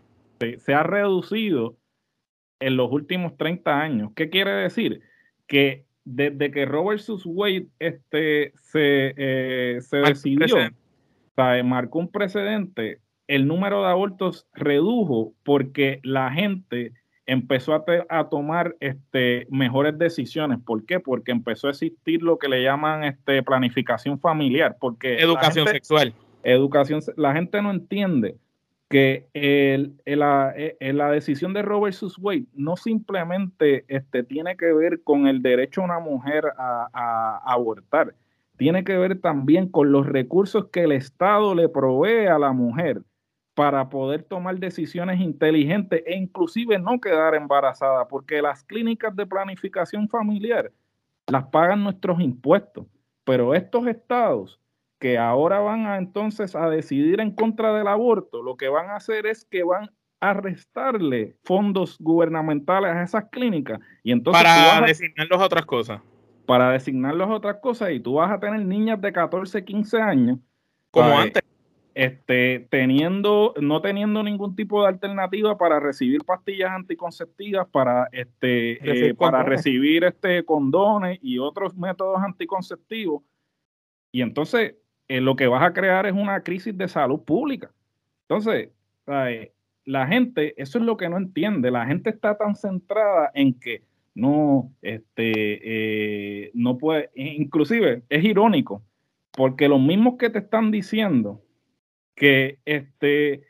[0.59, 1.77] se ha reducido
[2.59, 4.11] en los últimos 30 años.
[4.15, 5.01] ¿Qué quiere decir?
[5.47, 7.23] Que desde que Robert vs.
[7.25, 10.57] Wade este, se, eh, se decidió,
[11.63, 16.93] marcó un precedente, el número de abortos redujo porque la gente
[17.25, 20.59] empezó a, a, tomar este, mejores decisiones.
[20.65, 20.99] ¿Por qué?
[20.99, 24.77] Porque empezó a existir lo que le llaman este, planificación familiar.
[24.79, 26.13] Porque educación sexual.
[26.43, 28.35] Educación, la gente no entiende
[28.89, 32.17] que el, la, la, decisión de Robert vs.
[32.19, 37.53] Wade no simplemente este, tiene que ver con el derecho a una mujer a, a,
[37.53, 38.13] abortar,
[38.57, 43.01] tiene que ver también con los recursos que el Estado le provee a la mujer
[43.53, 50.07] para poder tomar decisiones inteligentes e inclusive no quedar embarazada, porque las clínicas de planificación
[50.07, 50.71] familiar
[51.27, 52.85] las pagan nuestros impuestos,
[53.23, 54.59] pero estos estados
[54.99, 58.97] que ahora van a entonces a decidir en contra del aborto, lo que van a
[58.97, 65.41] hacer es que van a restarle fondos gubernamentales a esas clínicas y entonces para designarlos
[65.41, 66.01] a otras cosas.
[66.45, 70.39] Para designarlos a otras cosas y tú vas a tener niñas de 14, 15 años.
[70.91, 71.41] Como antes
[71.93, 79.13] este, teniendo, no teniendo ningún tipo de alternativa para recibir pastillas anticonceptivas, para, este, eh,
[79.13, 83.23] para recibir este, condones y otros métodos anticonceptivos.
[84.11, 84.75] Y entonces
[85.07, 87.71] eh, lo que vas a crear es una crisis de salud pública.
[88.27, 88.69] Entonces,
[89.85, 93.83] la gente, eso es lo que no entiende, la gente está tan centrada en que
[94.13, 98.83] no, este, eh, no puede, inclusive es irónico,
[99.31, 101.41] porque los mismos que te están diciendo
[102.15, 103.43] que este,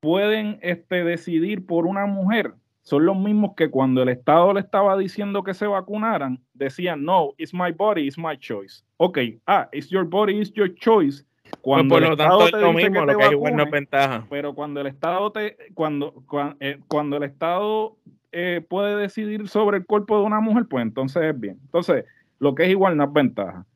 [0.00, 4.96] pueden este, decidir por una mujer, son los mismos que cuando el Estado le estaba
[4.96, 8.84] diciendo que se vacunaran, decían, no, it's my body, it's my choice.
[8.98, 11.24] Ok, ah, it's your body, it's your choice.
[11.62, 14.24] Cuando el Estado te lo mismo, lo que es ventaja.
[14.30, 16.14] Pero cuando el Estado te, cuando,
[16.60, 17.96] eh, cuando, el Estado
[18.30, 21.58] eh, puede decidir sobre el cuerpo de una mujer, pues entonces es bien.
[21.64, 22.04] Entonces,
[22.38, 23.66] lo que es igual no es ventaja.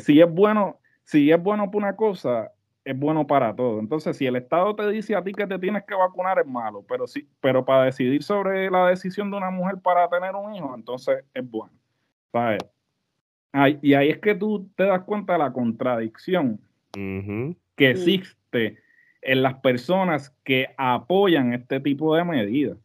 [0.00, 2.50] Si es bueno, si es bueno por una cosa,
[2.84, 3.78] es bueno para todo.
[3.78, 6.84] Entonces, si el Estado te dice a ti que te tienes que vacunar, es malo,
[6.88, 10.74] pero, sí, pero para decidir sobre la decisión de una mujer para tener un hijo,
[10.74, 11.72] entonces es bueno.
[13.82, 16.60] y ahí es que tú te das cuenta de la contradicción
[16.92, 18.78] que existe
[19.22, 22.78] en las personas que apoyan este tipo de medidas,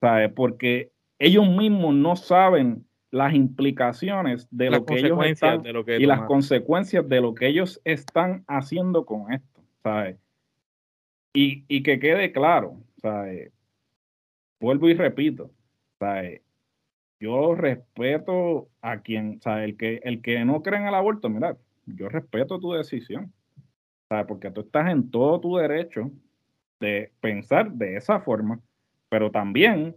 [0.00, 0.30] ¿sabes?
[0.32, 7.08] Porque ellos mismos no saben las implicaciones de lo que ellos están y las consecuencias
[7.08, 10.16] de lo que ellos están haciendo con esto, ¿sabes?
[11.32, 13.52] Y, y que quede claro, ¿sabes?
[14.60, 15.50] Vuelvo y repito,
[15.98, 16.42] ¿sabes?
[17.18, 19.70] Yo respeto a quien, ¿sabes?
[19.70, 23.32] El que, el que no cree en el aborto, mira, yo respeto tu decisión,
[24.08, 24.26] ¿sabes?
[24.26, 26.10] Porque tú estás en todo tu derecho
[26.78, 28.60] de pensar de esa forma,
[29.08, 29.96] pero también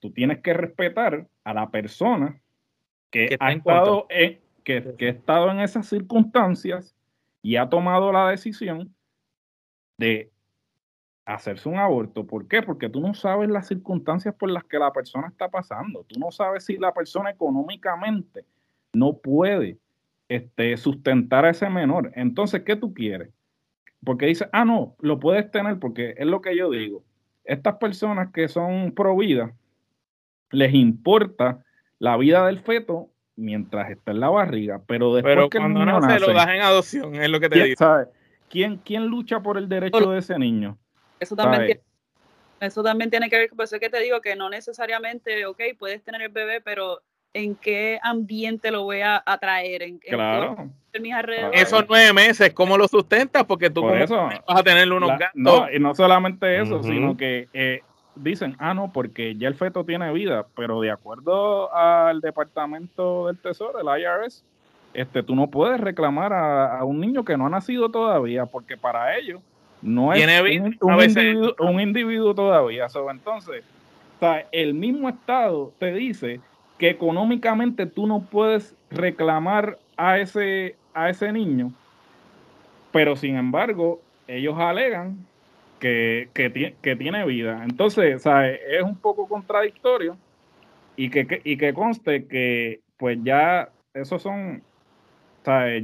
[0.00, 2.40] tú tienes que respetar a la persona
[3.10, 6.94] que, ha estado en, que, ha estado en esas circunstancias
[7.42, 8.94] y ha tomado la decisión
[9.98, 10.30] de
[11.24, 12.26] hacerse un aborto.
[12.26, 12.62] ¿Por qué?
[12.62, 16.04] Porque tú no sabes las circunstancias por las que la persona está pasando.
[16.04, 18.44] Tú no sabes si la persona económicamente
[18.92, 19.78] no puede
[20.28, 22.12] este, sustentar a ese menor.
[22.14, 23.30] Entonces, ¿qué tú quieres?
[24.04, 27.04] Porque dice, ah, no, lo puedes tener porque es lo que yo digo.
[27.44, 29.54] Estas personas que son pro vida,
[30.50, 31.64] les importa
[31.98, 36.20] la vida del feto mientras está en la barriga, pero después que cuando no se
[36.20, 37.76] lo das en adopción, es lo que te digo.
[38.48, 40.76] ¿Quién, ¿Quién lucha por el derecho de ese niño?
[41.20, 41.80] Eso también, tiene,
[42.60, 45.60] eso también tiene que ver, por eso es que te digo que no necesariamente, ok,
[45.78, 47.00] puedes tener el bebé, pero
[47.32, 49.82] ¿en qué ambiente lo voy a atraer?
[49.82, 50.68] ¿En, claro.
[51.00, 51.62] mis alrededores?
[51.62, 53.44] Esos nueve meses, ¿cómo lo sustentas?
[53.44, 54.10] Porque tú vas
[54.46, 55.30] a tener unos gastos.
[55.34, 57.82] No, y no solamente eso, sino que eh,
[58.22, 63.38] dicen, ah, no, porque ya el feto tiene vida, pero de acuerdo al Departamento del
[63.38, 64.44] Tesoro, el IRS,
[64.92, 69.16] este, tú no puedes reclamar a, un niño que no ha nacido todavía, porque para
[69.16, 69.40] ellos
[69.82, 70.30] no es un,
[71.02, 72.86] individuo, un, individuo, todavía.
[73.10, 73.64] entonces,
[74.52, 76.40] el mismo Estado te dice
[76.76, 81.72] que económicamente tú no puedes reclamar a ese, a ese niño,
[82.92, 85.26] pero sin embargo, ellos alegan
[85.80, 86.28] que,
[86.82, 87.64] que, tiene vida.
[87.64, 90.16] Entonces, es un poco contradictorio
[90.96, 94.62] y que, y que conste que pues ya esos son,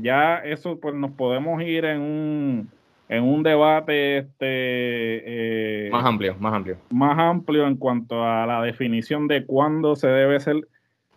[0.03, 2.71] ya eso pues nos podemos ir en un
[3.09, 6.77] en un debate este eh, más amplio, más amplio.
[6.91, 10.57] Más amplio en cuanto a la definición de cuándo se debe ser,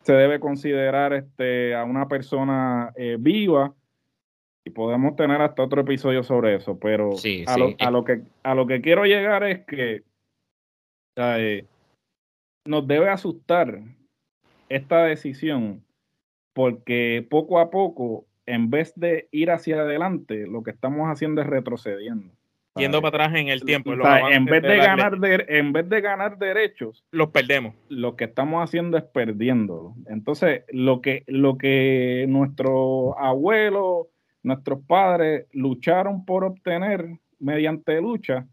[0.03, 3.73] se debe considerar este a una persona eh, viva
[4.69, 7.11] y podemos tener hasta otro episodio sobre eso, pero
[7.47, 10.03] a, Lo, a, lo, que a lo que quiero llegar es que
[11.17, 11.65] eh,
[12.65, 13.81] nos debe asustar
[14.69, 15.83] esta decisión
[16.53, 21.47] porque poco a poco en vez de ir hacia adelante, lo que estamos haciendo es
[21.47, 22.33] retrocediendo.
[22.75, 23.91] Yendo para atrás en el tiempo.
[23.91, 27.75] en, vez de, ganar en vez de ganar derechos, los perdemos.
[27.89, 29.95] Lo que estamos haciendo es perdiéndolo.
[30.07, 34.07] Entonces, lo que, lo que nuestros abuelos,
[34.43, 38.47] nuestros padres lucharon por obtener mediante lucha,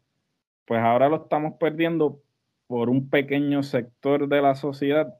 [0.64, 2.20] pues ahora lo estamos perdiendo
[2.66, 5.14] por un pequeño sector de la sociedad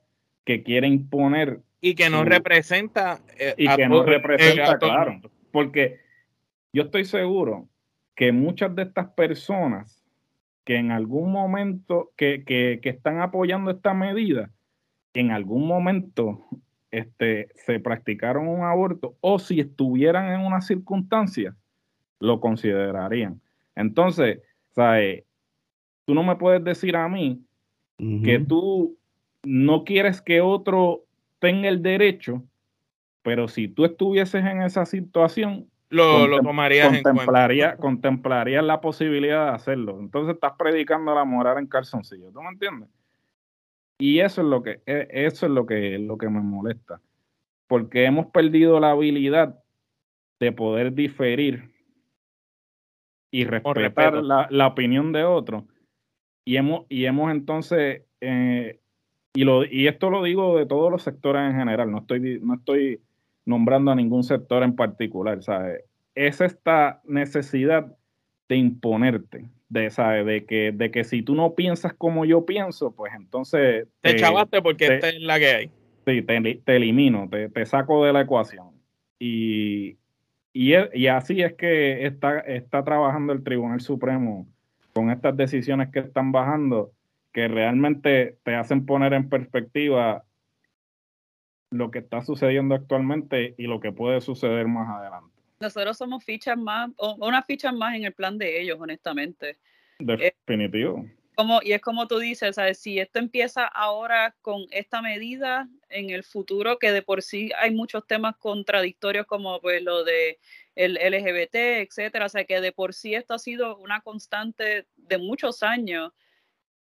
[0.45, 5.21] que quiere imponer y que no representa eh, y que no representa claro
[5.53, 6.01] porque
[6.73, 7.69] yo estoy seguro
[8.15, 10.05] que muchas de estas personas
[10.65, 14.51] que en algún momento que, que, que están apoyando esta medida
[15.15, 16.47] en algún momento
[16.99, 21.55] este, se practicaron un aborto o si estuvieran en una circunstancia
[22.21, 23.41] lo considerarían
[23.75, 25.25] entonces ¿sabes?
[26.05, 27.43] tú no me puedes decir a mí
[27.99, 28.99] que tú
[29.43, 31.05] no quieres que otro
[31.39, 32.43] tenga el derecho,
[33.23, 37.83] pero si tú estuvieses en esa situación, lo, lo tomarías contemplaría, en cuenta.
[37.83, 39.99] Contemplarías la posibilidad de hacerlo.
[40.01, 42.89] Entonces estás predicando la moral en calzoncillo, ¿tú me entiendes?
[43.99, 47.01] Y eso es lo que, e, eso es lo que, lo que me molesta.
[47.67, 49.59] Porque hemos perdido la habilidad
[50.39, 51.71] de poder diferir
[53.31, 55.67] y respetar la, la, opinión de otro.
[56.45, 58.81] Y hemos, y hemos entonces eh,
[59.37, 62.55] y, lo, y esto lo digo de todos los sectores en general, no estoy, no
[62.55, 63.03] estoy
[63.45, 65.85] nombrando a ningún sector en particular, ¿sabes?
[66.15, 67.95] Es esta necesidad
[68.49, 70.27] de imponerte, de, ¿sabes?
[70.27, 73.87] De que, de que si tú no piensas como yo pienso, pues entonces...
[74.01, 75.71] Te, te chavaste porque esta es la que hay.
[76.07, 78.71] Sí, te, te elimino, te, te, saco de la ecuación.
[79.19, 79.97] Y,
[80.53, 84.47] y, y, así es que está, está trabajando el Tribunal Supremo
[84.93, 86.93] con estas decisiones que están bajando
[87.33, 90.25] que realmente te hacen poner en perspectiva
[91.71, 95.36] lo que está sucediendo actualmente y lo que puede suceder más adelante.
[95.61, 99.59] Nosotros somos fichas más, o una ficha más en el plan de ellos, honestamente.
[99.99, 101.07] Definitivo.
[101.35, 102.79] como, y es como tú dices, ¿sabes?
[102.79, 107.75] si esto empieza ahora con esta medida, en el futuro, que de por sí hay
[107.75, 110.39] muchos temas contradictorios como pues lo de
[110.75, 115.19] el LGBT, etcétera, o sea que de por sí esto ha sido una constante de
[115.19, 116.13] muchos años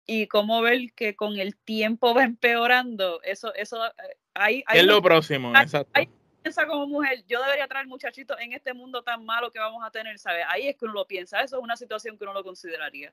[0.07, 3.81] y cómo ver que con el tiempo va empeorando, eso, eso,
[4.35, 6.01] hay, es lo próximo, exacto.
[6.47, 9.91] Piensa como mujer, yo debería traer muchachitos en este mundo tan malo que vamos a
[9.91, 10.45] tener, ¿sabes?
[10.49, 13.13] Ahí es que uno lo piensa, eso es una situación que uno lo consideraría.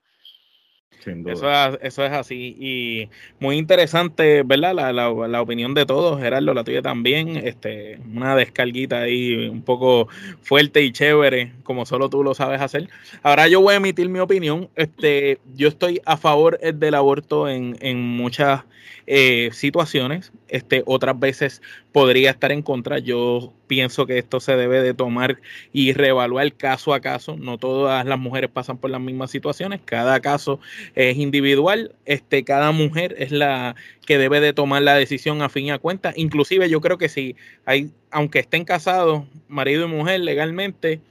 [1.05, 1.49] Eso,
[1.81, 2.55] eso, es así.
[2.59, 4.73] Y muy interesante, ¿verdad?
[4.73, 7.35] La, la, la, opinión de todos, Gerardo, la tuya también.
[7.37, 10.07] Este, una descarguita ahí un poco
[10.41, 12.89] fuerte y chévere, como solo tú lo sabes hacer.
[13.21, 14.69] Ahora yo voy a emitir mi opinión.
[14.75, 18.61] Este, yo estoy a favor del aborto en, en muchas
[19.05, 20.31] eh, situaciones.
[20.47, 22.99] Este, otras veces podría estar en contra.
[22.99, 25.39] Yo pienso que esto se debe de tomar
[25.71, 27.35] y reevaluar caso a caso.
[27.37, 29.81] No todas las mujeres pasan por las mismas situaciones.
[29.85, 30.59] Cada caso
[30.95, 31.95] es individual.
[32.05, 35.79] Este, cada mujer es la que debe de tomar la decisión a fin y a
[35.79, 36.13] cuenta.
[36.15, 41.01] Inclusive yo creo que si hay, aunque estén casados, marido y mujer legalmente,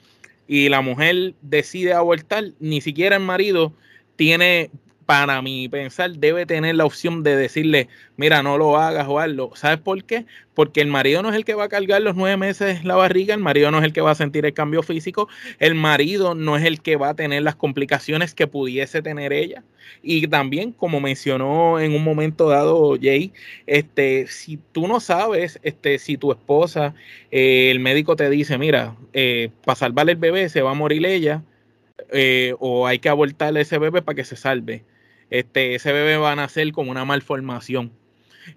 [0.46, 3.72] y la mujer decide abortar, ni siquiera el marido
[4.16, 4.70] tiene
[5.06, 9.50] para mi pensar, debe tener la opción de decirle, mira, no lo hagas o hazlo.
[9.54, 10.26] ¿Sabes por qué?
[10.54, 13.34] Porque el marido no es el que va a cargar los nueve meses la barriga,
[13.34, 16.56] el marido no es el que va a sentir el cambio físico, el marido no
[16.56, 19.64] es el que va a tener las complicaciones que pudiese tener ella.
[20.02, 23.32] Y también, como mencionó en un momento dado Jay,
[23.66, 26.94] este, si tú no sabes, este, si tu esposa,
[27.30, 31.04] eh, el médico te dice, mira, eh, para salvar el bebé se va a morir
[31.06, 31.42] ella,
[32.12, 34.84] eh, o hay que abortar ese bebé para que se salve
[35.32, 37.90] este, ese bebé va a nacer con una malformación.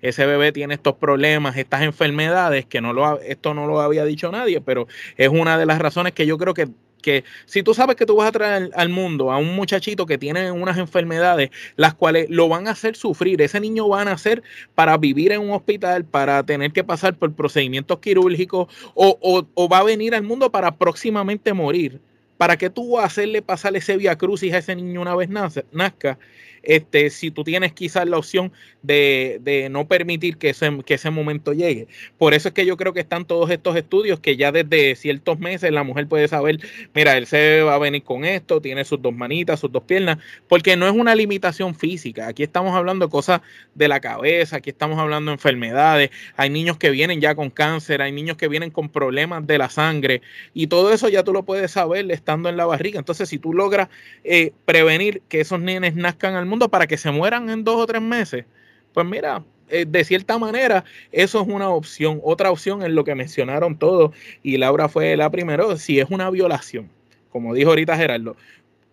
[0.01, 4.31] Ese bebé tiene estos problemas, estas enfermedades, que no lo, esto no lo había dicho
[4.31, 6.67] nadie, pero es una de las razones que yo creo que,
[7.05, 10.17] porque si tú sabes que tú vas a traer al mundo a un muchachito que
[10.17, 14.41] tiene unas enfermedades, las cuales lo van a hacer sufrir, ese niño va a nacer
[14.73, 19.77] para vivir en un hospital, para tener que pasar por procedimientos quirúrgicos o, o va
[19.77, 22.01] a venir al mundo para próximamente morir.
[22.37, 25.29] ¿Para qué tú vas a hacerle pasar ese via crucis a ese niño una vez
[25.29, 26.17] nazca?
[26.65, 28.51] Este, si tú tienes quizás la opción
[28.83, 31.87] de, no permitir que ese, que ese momento llegue.
[32.17, 35.39] Por eso es que yo creo que están todos estos estudios que ya desde ciertos
[35.39, 36.59] meses la mujer puede saber,
[36.93, 40.17] mira, él se va a venir con esto, tiene sus dos manitas, sus dos piernas,
[40.47, 42.27] porque no es una limitación física.
[42.27, 43.41] Aquí estamos hablando de cosas
[43.73, 48.01] de la cabeza, aquí estamos hablando de enfermedades, hay niños que vienen ya con cáncer,
[48.01, 50.21] hay niños que vienen con problemas de la sangre
[50.53, 52.99] y todo eso ya tú lo puedes saber estando en la barriga.
[52.99, 53.89] Entonces, si tú logras
[54.23, 57.85] eh, prevenir que esos nenes nazcan al mundo, para que se mueran en dos o
[57.85, 58.45] tres meses,
[58.93, 62.19] pues mira, eh, de cierta manera, eso es una opción.
[62.23, 64.11] Otra opción es lo que mencionaron todos,
[64.43, 66.89] y Laura fue la primera, si es una violación,
[67.29, 68.35] como dijo ahorita Gerardo.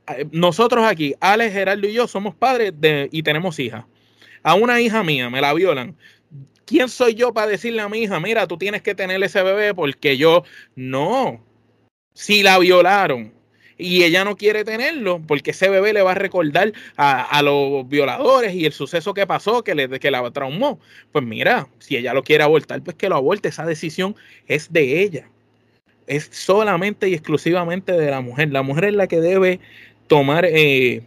[0.08, 3.84] Eh, nosotros aquí, Alex, Gerardo y yo, somos padres de, y tenemos hijas.
[4.42, 5.96] A una hija mía me la violan.
[6.64, 9.74] ¿Quién soy yo para decirle a mi hija, mira, tú tienes que tener ese bebé
[9.74, 10.44] porque yo
[10.74, 11.44] no?
[12.14, 13.32] Si la violaron,
[13.82, 18.54] y ella no quiere tenerlo porque ese bebé le va a recordar a, los violadores
[18.54, 20.78] y el suceso que pasó que, le, que la traumó.
[21.10, 23.48] Pues mira, si ella lo quiere abortar, pues que lo aborte.
[23.48, 24.14] Esa decisión
[24.46, 25.28] es de ella.
[26.06, 28.52] Es solamente y exclusivamente de la mujer.
[28.52, 29.60] La mujer es la que debe
[30.06, 31.02] tomar eh,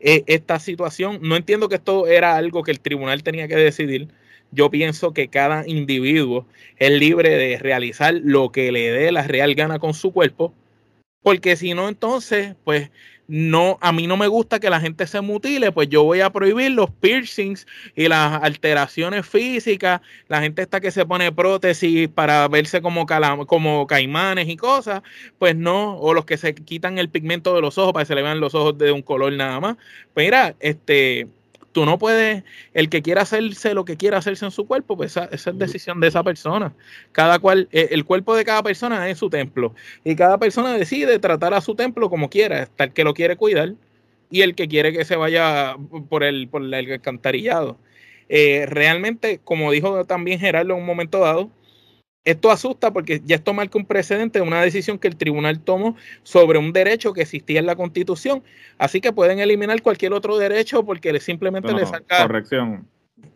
[0.00, 1.18] eh, esta situación.
[1.22, 4.08] No entiendo que esto era algo que el tribunal tenía que decidir.
[4.52, 6.46] Yo pienso que cada individuo
[6.78, 10.54] es libre de realizar lo que le dé la real gana con su cuerpo
[11.22, 12.90] porque si no, entonces, pues
[13.32, 16.30] no, a mí no me gusta que la gente se mutile, pues yo voy a
[16.30, 17.64] prohibir los piercings
[17.94, 23.06] y las alteraciones físicas, la gente está que se pone prótesis para verse como,
[23.46, 25.02] como caimanes y cosas,
[25.38, 28.14] pues no, o los que se quitan el pigmento de los ojos para que se
[28.16, 29.76] le vean los ojos de un color nada más.
[30.12, 31.28] Pues mira, este,
[31.72, 32.44] tú no puedes,
[32.74, 36.00] el que quiera hacerse lo que quiera hacerse en su cuerpo, pues esa, es decisión
[36.00, 36.72] de esa persona.
[37.12, 41.18] Cada cual, eh, el cuerpo de cada persona es su templo y cada persona decide
[41.18, 43.74] tratar a su templo como quiera, hasta el que lo quiere cuidar
[44.30, 45.76] y el que quiere que se vaya
[46.08, 47.78] por el, por el alcantarillado.
[48.28, 51.50] Eh, realmente, como dijo también Gerardo en un momento dado,
[52.24, 55.96] esto asusta porque ya esto marca un precedente de una decisión que el tribunal tomó
[56.22, 58.42] sobre un derecho que existía en la Constitución.
[58.78, 62.22] Así que pueden eliminar cualquier otro derecho porque simplemente le saca.
[62.22, 62.86] Corrección.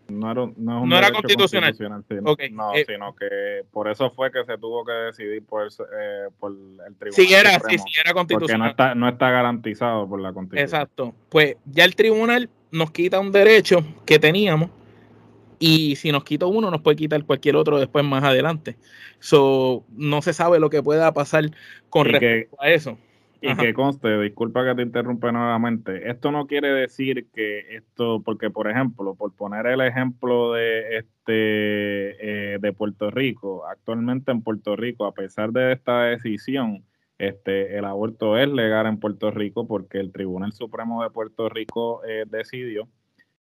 [0.07, 1.75] No era, no, era constitucional.
[2.21, 6.53] no, eh, sino que por eso fue que se tuvo que decidir por, eh, por
[6.53, 7.13] el tribunal.
[7.13, 8.69] Si era, sí, sí, era constitucional.
[8.71, 10.65] Porque no está, no está garantizado por la Constitución.
[10.65, 11.15] Exacto.
[11.31, 14.69] Pues ya el tribunal nos quita un derecho que teníamos
[15.67, 18.77] y si nos quita uno, nos puede quitar cualquier otro después más adelante.
[19.19, 21.45] So, no se sabe lo que pueda pasar
[21.89, 22.99] con respecto a eso.
[23.41, 28.51] Y que conste, disculpa que te interrumpa nuevamente, esto no quiere decir que esto, porque
[28.51, 34.77] por ejemplo, por poner el ejemplo de este eh, de Puerto Rico, actualmente en Puerto
[34.77, 36.85] Rico, a pesar de esta decisión,
[37.17, 42.03] este el aborto es legal en Puerto Rico porque el Tribunal Supremo de Puerto Rico
[42.05, 42.87] eh, decidió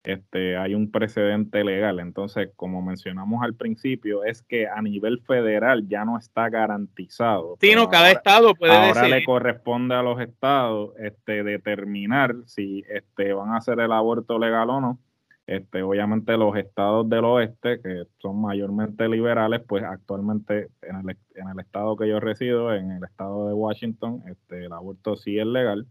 [0.04, 1.99] este, hay un precedente legal.
[1.99, 7.58] Entonces, como mencionamos al principio, es que a nivel federal ya no está garantizado.
[7.62, 13.34] Sí, no, cada estado puede ahora le corresponde a los estados este, determinar si este,
[13.34, 14.99] van a hacer el aborto legal o no.
[15.47, 21.49] Este, obviamente los estados del oeste, que son mayormente liberales, pues actualmente en el, en
[21.49, 25.45] el estado que yo resido, en el estado de Washington, este, el aborto sí es
[25.45, 25.86] legal.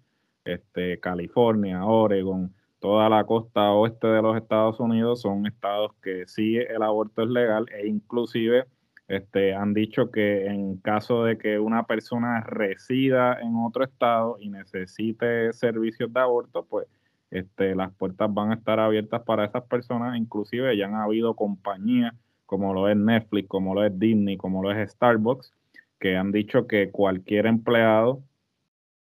[0.44, 6.56] Este, California, Oregon, toda la costa oeste de los Estados Unidos son estados que sí
[6.56, 8.66] el aborto es legal e inclusive
[9.10, 14.50] este, han dicho que en caso de que una persona resida en otro estado y
[14.50, 16.86] necesite servicios de aborto, pues
[17.32, 20.16] este, las puertas van a estar abiertas para esas personas.
[20.16, 22.14] Inclusive ya han habido compañías
[22.46, 25.52] como lo es Netflix, como lo es Disney, como lo es Starbucks,
[25.98, 28.22] que han dicho que cualquier empleado,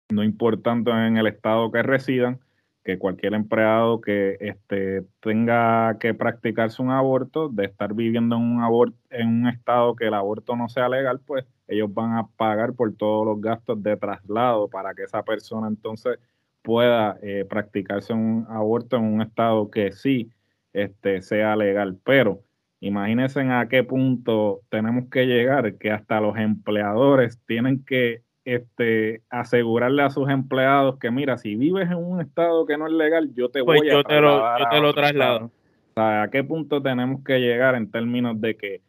[0.09, 2.39] no importando en el estado que residan,
[2.87, 8.61] que cualquier empleado que este, tenga que practicarse un aborto, de estar viviendo en un,
[8.61, 12.75] aborto, en un estado que el aborto no sea legal, pues ellos van a pagar
[12.75, 16.17] por todos los gastos de traslado para que esa persona entonces
[16.61, 20.31] pueda eh, practicarse un aborto en un estado que sí
[20.71, 21.99] este, sea legal.
[22.05, 22.41] Pero
[22.79, 30.03] imagínense a qué punto tenemos que llegar, que hasta los empleadores tienen que este, asegurarle
[30.03, 33.49] a sus empleados que, mira, si vives en un estado que no es legal, yo
[33.49, 35.45] te pues voy yo a te lo, yo te lo traslado.
[35.45, 38.81] O sea, ¿a qué punto tenemos que llegar en términos de que...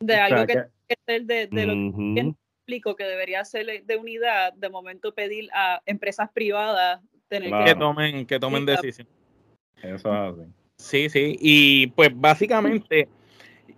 [0.00, 1.74] De algo que, que ser de, de lo
[2.14, 2.34] que
[2.64, 8.26] público que debería ser de unidad, de momento pedir a empresas privadas tener que tomen,
[8.26, 9.06] que tomen decisión.
[9.82, 10.46] Eso hace.
[10.78, 11.36] Sí, sí.
[11.40, 13.08] Y pues básicamente,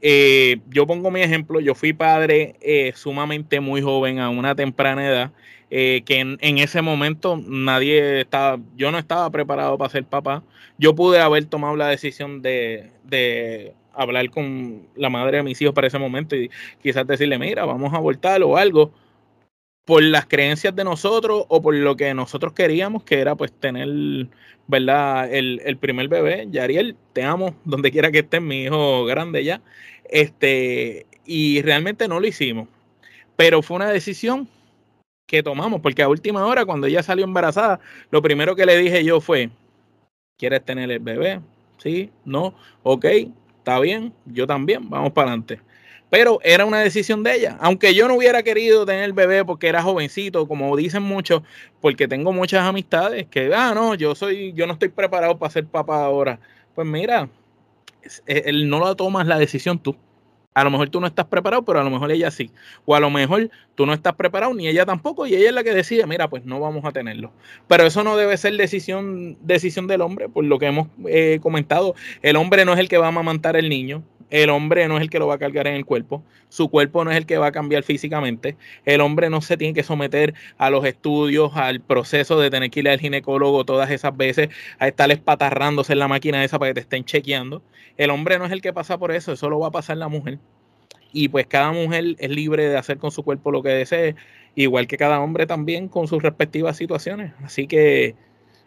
[0.02, 5.06] eh, yo pongo mi ejemplo, yo fui padre eh, sumamente muy joven a una temprana
[5.06, 5.32] edad.
[5.72, 10.42] Eh, que en, ese momento nadie estaba, yo no estaba preparado para ser papá.
[10.78, 15.74] Yo pude haber tomado la decisión de, de hablar con la madre de mis hijos
[15.74, 16.50] para ese momento y
[16.82, 18.92] quizás decirle, mira, vamos a abortar o algo,
[19.84, 23.88] por las creencias de nosotros o por lo que nosotros queríamos, que era pues tener,
[24.66, 25.32] ¿verdad?
[25.32, 29.62] El, el primer bebé, Yariel, te amo, donde quiera que estés, mi hijo grande ya,
[30.04, 32.68] este, y realmente no lo hicimos,
[33.36, 34.48] pero fue una decisión
[35.26, 39.04] que tomamos, porque a última hora, cuando ella salió embarazada, lo primero que le dije
[39.04, 39.50] yo fue,
[40.38, 41.40] ¿quieres tener el bebé?
[41.78, 43.06] Sí, no, ok,
[43.58, 45.60] está bien, yo también, vamos para adelante.
[46.10, 47.56] Pero era una decisión de ella.
[47.60, 51.42] Aunque yo no hubiera querido tener el bebé porque era jovencito, como dicen muchos,
[51.80, 55.66] porque tengo muchas amistades que, ah, no, yo soy, yo no estoy preparado para ser
[55.66, 56.40] papá ahora.
[56.74, 57.28] Pues mira,
[58.26, 59.96] él no lo tomas la decisión tú.
[60.52, 62.50] A lo mejor tú no estás preparado, pero a lo mejor ella sí.
[62.84, 65.62] O a lo mejor tú no estás preparado, ni ella tampoco, y ella es la
[65.62, 67.32] que decide, mira, pues no vamos a tenerlo.
[67.68, 71.94] Pero eso no debe ser decisión, decisión del hombre, por lo que hemos eh, comentado.
[72.22, 75.02] El hombre no es el que va a amamantar el niño, el hombre no es
[75.02, 77.38] el que lo va a cargar en el cuerpo, su cuerpo no es el que
[77.38, 81.80] va a cambiar físicamente, el hombre no se tiene que someter a los estudios, al
[81.80, 86.08] proceso de tener que ir al ginecólogo todas esas veces, a estar espatarrándose en la
[86.08, 87.62] máquina esa para que te estén chequeando.
[87.96, 90.08] El hombre no es el que pasa por eso, eso lo va a pasar la
[90.08, 90.38] mujer.
[91.12, 94.14] Y pues cada mujer es libre de hacer con su cuerpo lo que desee,
[94.54, 97.32] igual que cada hombre también con sus respectivas situaciones.
[97.42, 98.14] Así que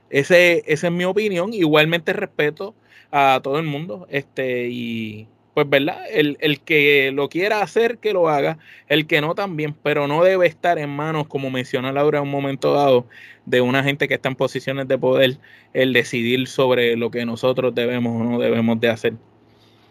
[0.09, 1.53] ese, esa es mi opinión.
[1.53, 2.76] Igualmente respeto
[3.11, 4.07] a todo el mundo.
[4.09, 9.22] Este, y pues verdad, el, el, que lo quiera hacer, que lo haga, el que
[9.22, 13.06] no también, pero no debe estar en manos, como menciona Laura en un momento dado,
[13.45, 15.38] de una gente que está en posiciones de poder,
[15.74, 19.14] el decidir sobre lo que nosotros debemos o no debemos de hacer.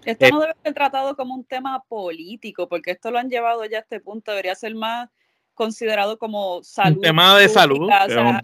[0.04, 3.78] Esto no debe ser tratado como un tema político, porque esto lo han llevado ya
[3.78, 5.10] a este punto, debería ser más
[5.54, 6.96] considerado como salud.
[6.96, 7.88] Un tema de salud.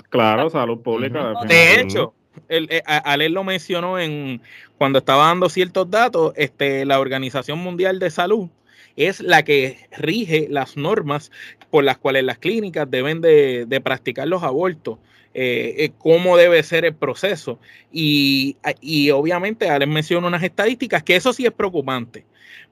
[0.09, 1.33] claro, salud pública.
[1.49, 2.15] De hecho,
[2.49, 4.41] el, eh, Ale lo mencionó en
[4.77, 8.49] cuando estaba dando ciertos datos, este, la Organización Mundial de Salud
[8.97, 11.31] es la que rige las normas
[11.71, 14.99] por las cuales las clínicas deben de, de practicar los abortos.
[15.35, 17.61] Eh, eh, cómo debe ser el proceso.
[17.93, 22.25] Y, y obviamente Alex menciona unas estadísticas que eso sí es preocupante.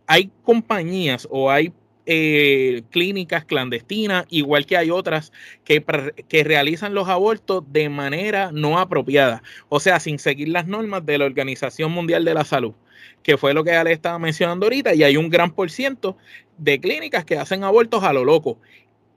[0.06, 1.72] Hay compañías o hay
[2.07, 5.32] eh, clínicas clandestinas, igual que hay otras
[5.64, 5.84] que,
[6.28, 11.18] que, realizan los abortos de manera no apropiada, o sea, sin seguir las normas de
[11.18, 12.74] la Organización Mundial de la Salud,
[13.22, 16.16] que fue lo que Ale estaba mencionando ahorita, y hay un gran por ciento
[16.59, 18.59] de clínicas que hacen abortos a lo loco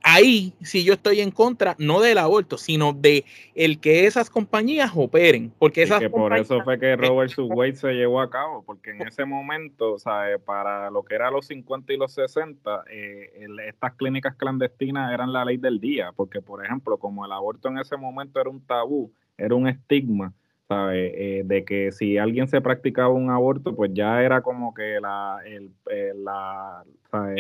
[0.04, 3.26] ahí si yo estoy en contra no del aborto, sino de
[3.56, 7.93] el que esas compañías operen, porque esas que por eso fue que Robert Wade se
[7.93, 11.93] llevó a cabo, porque en ese momento, o sea, para lo que era los 50
[11.93, 16.97] y los 60, eh, estas clínicas clandestinas eran la ley del día, porque por ejemplo,
[16.97, 20.34] como el aborto en ese momento era un tabú, era un estigma,
[20.72, 25.40] eh, de que si alguien se practicaba un aborto, pues ya era como que la,
[25.44, 26.84] el, eh, la,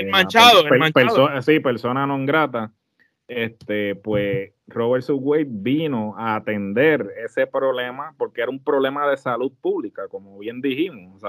[0.09, 0.63] manchado,
[1.41, 2.71] sí, persona non grata.
[3.27, 9.51] Este, pues Robert Subway vino a atender ese problema porque era un problema de salud
[9.61, 11.21] pública, como bien dijimos.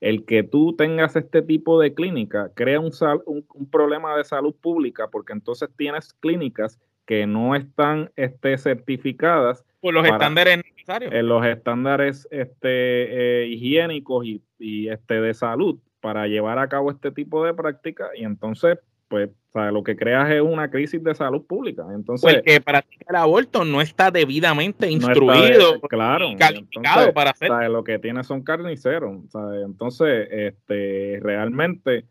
[0.00, 2.90] El que tú tengas este tipo de clínica crea un,
[3.24, 9.94] un, problema de salud pública porque entonces tienes clínicas que no están este, certificadas por
[9.94, 14.26] los estándares en los estándares este, eh, higiénicos
[14.58, 18.78] y, este, de salud para llevar a cabo este tipo de prácticas y entonces
[19.08, 21.86] pues lo que creas es una crisis de salud pública.
[21.94, 27.50] Entonces, pues que practica el aborto no está debidamente instruido, claro, calificado para hacer.
[27.70, 29.16] Lo que tiene son carniceros.
[29.64, 32.04] Entonces, este, realmente,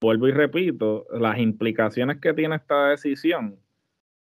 [0.00, 3.56] vuelvo y repito, las implicaciones que tiene esta decisión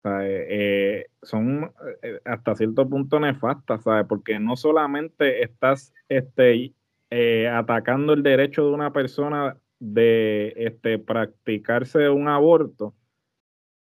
[0.05, 1.73] eh, son
[2.03, 4.07] eh, hasta cierto punto nefastas, ¿sabes?
[4.07, 6.73] Porque no solamente estás este,
[7.11, 12.95] eh, atacando el derecho de una persona de este, practicarse un aborto,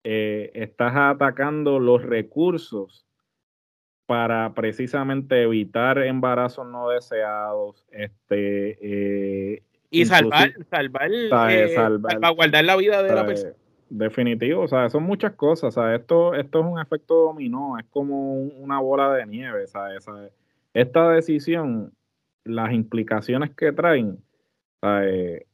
[0.01, 3.05] estás atacando los recursos
[4.07, 9.61] para precisamente evitar embarazos no deseados, este,
[9.91, 11.11] y salvar, salvar,
[11.75, 13.53] salvar, guardar la vida de la persona
[13.89, 17.85] Definitivo, o sea, son muchas cosas, o sea, esto, esto es un efecto dominó, es
[17.89, 20.07] como una bola de nieve, ¿sabes?
[20.75, 21.91] Esta decisión,
[22.43, 24.19] las implicaciones que traen,
[24.81, 25.45] De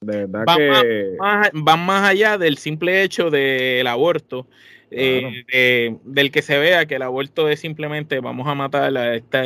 [0.00, 1.16] verdad van, que...
[1.18, 4.48] más, van más allá del simple hecho del aborto.
[4.96, 9.42] Eh, del que se vea que el aborto es simplemente vamos a matar a esta,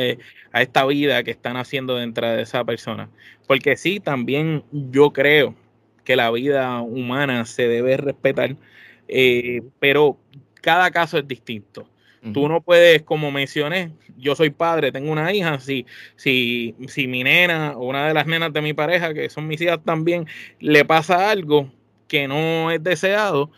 [0.51, 3.09] a esta vida que están haciendo dentro de esa persona.
[3.47, 5.55] Porque sí, también yo creo
[6.03, 8.55] que la vida humana se debe respetar,
[9.07, 10.17] eh, pero
[10.61, 11.87] cada caso es distinto.
[12.33, 15.85] Tú no puedes, como mencioné, yo soy padre, tengo una hija, si,
[16.17, 19.61] si, si mi nena o una de las nenas de mi pareja, que son mis
[19.61, 20.27] hijas también,
[20.59, 21.71] le pasa algo
[22.09, 23.51] que no es deseado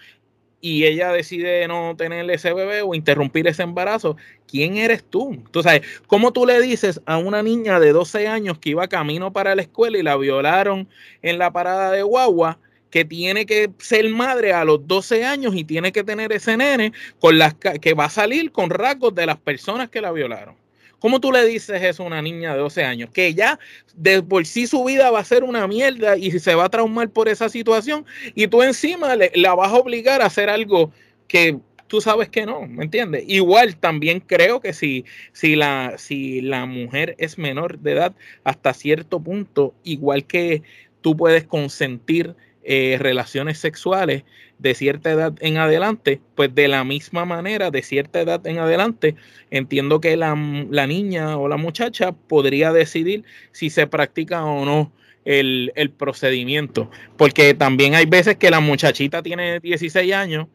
[0.62, 4.16] y ella decide no tener ese bebé o interrumpir ese embarazo,
[4.47, 5.43] ¿quién eres tú?
[5.51, 9.34] Tú sabes, ¿cómo tú le dices a una niña de 12 años que iba camino
[9.34, 10.88] para la escuela y la violaron
[11.22, 12.59] en la parada de guagua?
[12.91, 16.91] que tiene que ser madre a los 12 años y tiene que tener ese nene
[17.20, 20.61] con las que va a salir con rasgos de las personas que la violaron.
[21.02, 23.10] ¿Cómo tú le dices eso a una niña de 12 años?
[23.10, 23.60] Que ya
[23.95, 27.10] de por sí su vida va a ser una mierda y se va a traumar
[27.10, 30.91] por esa situación y tú encima le, la vas a obligar a hacer algo
[31.28, 33.24] que tú sabes que no, ¿me entiendes?
[33.28, 38.74] Igual también creo que si, si, la, si la mujer es menor de edad hasta
[38.76, 40.62] cierto punto, igual que
[41.02, 44.24] tú puedes consentir eh, relaciones sexuales
[44.59, 49.16] de cierta edad en adelante, pues de la misma manera, de cierta edad en adelante,
[49.49, 54.91] entiendo que la, niña o la muchacha podría decidir si se practica o no
[55.26, 56.91] el, el, procedimiento.
[57.18, 60.47] Porque también hay veces que la muchachita tiene 16 años,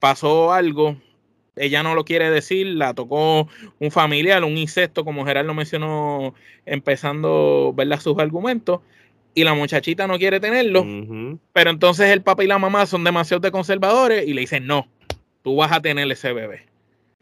[0.00, 0.96] pasó algo,
[1.58, 6.34] ella no lo quiere decir, la tocó un familiar, un insecto, como Gerardo mencionó
[6.64, 8.00] empezando ¿verdad?
[8.00, 8.80] sus argumentos,
[9.34, 10.84] y la muchachita no quiere tenerlo,
[11.52, 14.88] pero entonces el papá y la mamá son demasiado de conservadores y le dicen, no,
[15.42, 16.66] tú vas a tener ese bebé.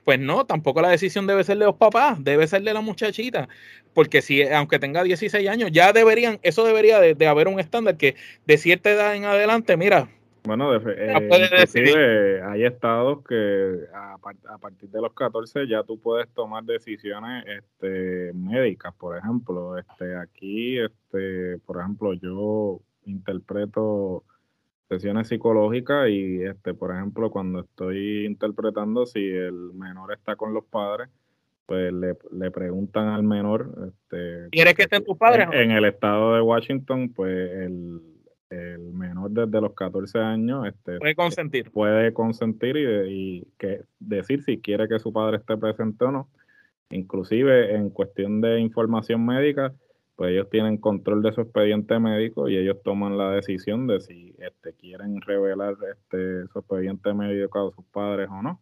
[0.04, 3.48] Pues no, tampoco la decisión debe ser de los papás, debe ser de la muchachita,
[3.92, 8.14] porque si, aunque tenga 16 años, ya deberían, eso debería de haber un estándar que
[8.46, 10.08] de cierta edad en adelante, mira,
[10.46, 17.44] bueno, eh, hay estados que a, partir de los 14 ya tú puedes tomar decisiones
[17.46, 19.76] este, médicas, por ejemplo.
[19.76, 24.24] Este, aquí, este, por ejemplo, yo interpreto
[24.88, 30.64] sesiones psicológicas y, este, por ejemplo, cuando estoy interpretando si el menor está con los
[30.64, 31.08] padres,
[31.66, 33.74] pues le, le preguntan al menor.
[33.88, 35.48] Este, ¿Quieres que estén tus padres?
[35.52, 38.15] en el estado de Washington, pues el
[38.50, 41.70] el menor desde los 14 años este, puede consentir.
[41.70, 46.28] Puede consentir y, que decir si quiere que su padre esté presente o no.
[46.90, 49.74] Inclusive en cuestión de información médica,
[50.14, 54.34] pues ellos tienen control de su expediente médico y ellos toman la decisión de si
[54.38, 58.60] este, quieren revelar este, su expediente médico a sus padres o no.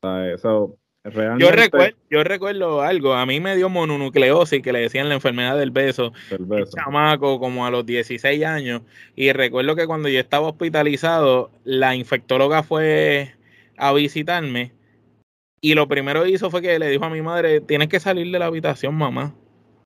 [0.00, 4.80] O sea, eso yo, recuerdo, yo recuerdo algo, a mí me dio mononucleosis, que le
[4.80, 8.82] decían la enfermedad del beso, el chamaco como a los 16 años,
[9.14, 13.34] y recuerdo que cuando yo estaba hospitalizado, la infectóloga fue
[13.76, 14.72] a visitarme,
[15.64, 18.30] y lo primero que hizo fue que le dijo a mi madre, tienes que salir
[18.30, 19.34] de la habitación, mamá.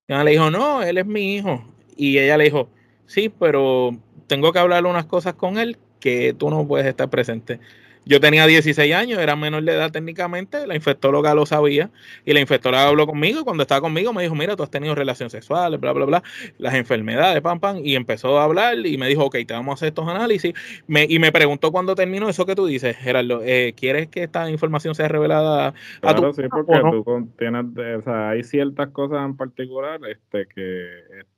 [0.09, 1.65] Y ella le dijo, no, él es mi hijo.
[1.97, 2.69] Y ella le dijo,
[3.07, 3.97] sí, pero
[4.27, 7.61] tengo que hablar unas cosas con él que tú no puedes estar presente.
[8.09, 11.91] Yo tenía 16 años, era menor de edad técnicamente, la infectóloga lo sabía
[12.25, 14.95] y la infectóloga habló conmigo y cuando estaba conmigo me dijo, mira, tú has tenido
[14.95, 16.23] relaciones sexuales, bla, bla, bla,
[16.57, 19.75] las enfermedades, pam, pam, y empezó a hablar y me dijo, ok, te vamos a
[19.75, 20.55] hacer estos análisis
[20.89, 24.95] y me preguntó cuando terminó eso que tú dices, Gerardo, eh, ¿quieres que esta información
[24.95, 27.67] sea revelada a tu sí, porque tú tienes,
[27.99, 31.38] o sea, hay ciertas cosas en particular este, que este,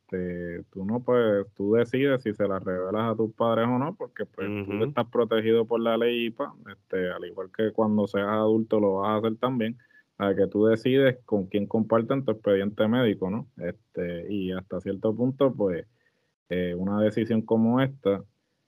[0.71, 4.27] tú no puedes, tú decides si se las revelas a tus padres o no, porque
[4.27, 8.81] pues tú estás protegido por la ley IPA, este, al igual que cuando seas adulto
[8.81, 9.79] lo vas a hacer también,
[10.19, 13.47] a que tú decides con quién comparten tu expediente médico, ¿no?
[13.59, 15.87] Este, y hasta cierto punto, pues,
[16.49, 18.23] eh, una decisión como esta,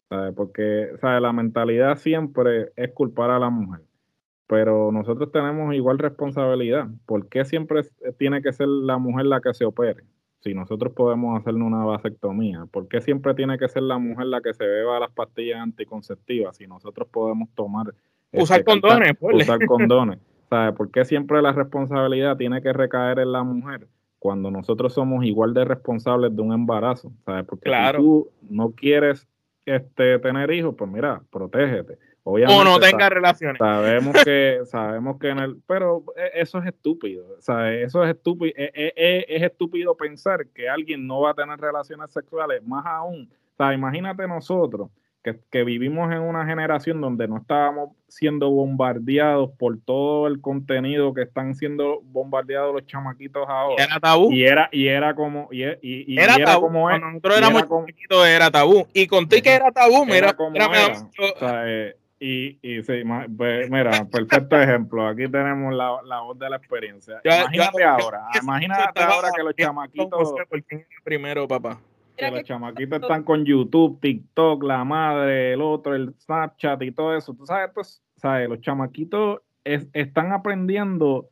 [0.09, 0.35] ¿sabes?
[0.35, 1.21] Porque, ¿sabes?
[1.21, 3.83] La mentalidad siempre es culpar a la mujer
[4.53, 6.87] pero nosotros tenemos igual responsabilidad.
[7.07, 7.81] ¿Por qué siempre
[8.19, 10.05] tiene que ser la mujer la que se opere?
[10.43, 14.41] Si nosotros podemos hacerle una vasectomía, ¿por qué siempre tiene que ser la mujer la
[14.41, 17.95] que se beba las pastillas anticonceptivas si nosotros podemos tomar...
[18.33, 20.19] Usar este, condones, Usar condones.
[20.51, 20.73] ¿Sabe?
[20.73, 23.87] ¿Por qué siempre la responsabilidad tiene que recaer en la mujer
[24.19, 27.13] cuando nosotros somos igual de responsables de un embarazo?
[27.25, 27.45] ¿Sabes?
[27.47, 29.29] Porque si tú no quieres
[29.65, 33.59] este, tener hijos, pues mira, protégete o no tenga relaciones.
[33.59, 38.73] Sabemos que, sabemos que en el, pero e, eso es estúpido, Eso es estúpido, e,
[38.75, 43.57] e, es, estúpido pensar que alguien no va a tener relaciones sexuales, más aún, o
[43.57, 44.89] sea, imagínate nosotros
[45.51, 51.23] que, vivimos en una generación donde no estábamos siendo bombardeados por todo el contenido que
[51.23, 53.85] están siendo bombardeados los chamaquitos ahora.
[53.85, 54.33] Era tabú.
[54.33, 56.63] Y era, y era como, y, y, era, tabú.
[56.63, 57.01] como es.
[57.01, 58.87] nosotros éramos chiquitos era tabú.
[58.93, 60.69] Y conté que era tabú, mira, como era.
[62.23, 63.03] Y, y sí,
[63.37, 65.07] pues, mira, perfecto ejemplo.
[65.09, 67.21] Aquí tenemos la, la voz de la experiencia.
[67.25, 70.35] imagínate ahora, imagínate ahora que los chamaquitos.
[71.05, 71.81] Primero, papá
[72.17, 77.17] que los chamaquitos están con YouTube, TikTok, la madre, el otro, el Snapchat y todo
[77.17, 77.35] eso.
[77.35, 81.29] Tú sabes, pues, sabes, los chamaquitos están aprendiendo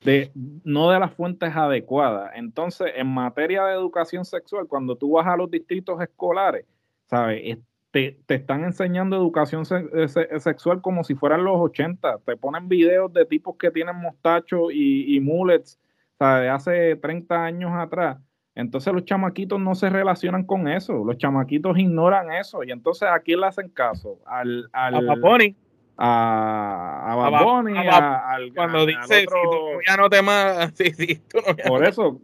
[0.00, 0.30] de
[0.64, 2.32] no de las fuentes adecuadas.
[2.34, 6.64] Entonces, en materia de educación sexual, cuando tú vas a los distritos escolares,
[7.06, 7.58] sabes,
[7.90, 12.18] te, están enseñando educación sexual como si fueran los 80.
[12.24, 15.78] Te ponen videos de tipos que tienen mostachos y, y mullets,
[16.18, 18.18] de hace 30 años atrás
[18.58, 23.20] entonces los chamaquitos no se relacionan con eso, los chamaquitos ignoran eso y entonces a
[23.20, 24.18] quién le hacen caso?
[24.26, 25.54] Al, al a Baboni.
[25.96, 29.26] A, a Baboni, al, cuando dice
[29.86, 31.22] ya no te más, sí, sí,
[31.68, 32.20] Por eso,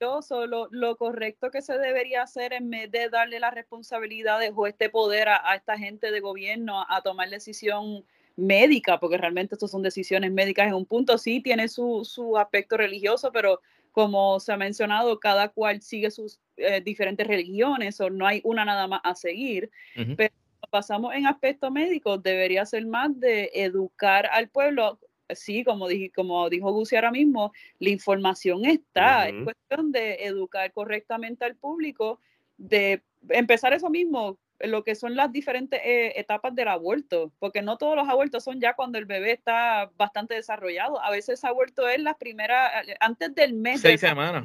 [0.00, 4.88] Lo, lo correcto que se debería hacer en vez de darle las responsabilidades o este
[4.88, 8.04] poder a, a esta gente de gobierno a tomar decisión
[8.36, 12.76] médica, porque realmente estas son decisiones médicas en un punto, sí tiene su, su aspecto
[12.76, 13.60] religioso, pero
[13.92, 18.64] como se ha mencionado, cada cual sigue sus eh, diferentes religiones o no hay una
[18.64, 19.70] nada más a seguir.
[20.16, 20.32] Pero
[20.70, 24.98] pasamos en aspectos médicos, debería ser más de educar al pueblo.
[25.34, 29.28] Sí, como, dije, como dijo Gusi ahora mismo, la información está.
[29.28, 32.20] Es cuestión de educar correctamente al público,
[32.56, 37.78] de empezar eso mismo, lo que son las diferentes eh, etapas del aborto, porque no
[37.78, 41.02] todos los abortos son ya cuando el bebé está bastante desarrollado.
[41.02, 43.80] A veces aborto es las primeras, eh, antes del mes.
[43.80, 44.44] Seis semanas.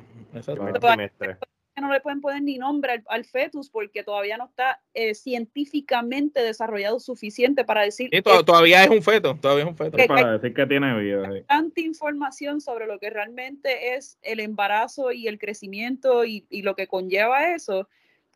[1.82, 7.00] No le pueden poner ni nombre al, fetus porque todavía no está eh, científicamente desarrollado
[7.02, 8.10] suficiente para decir.
[8.14, 9.98] Sí, todavía es un feto, todavía es un feto.
[10.08, 11.30] para decir que tiene vida.
[11.48, 16.76] Tanta información sobre lo que realmente es el embarazo y el crecimiento y, y lo
[16.76, 17.90] que conlleva eso,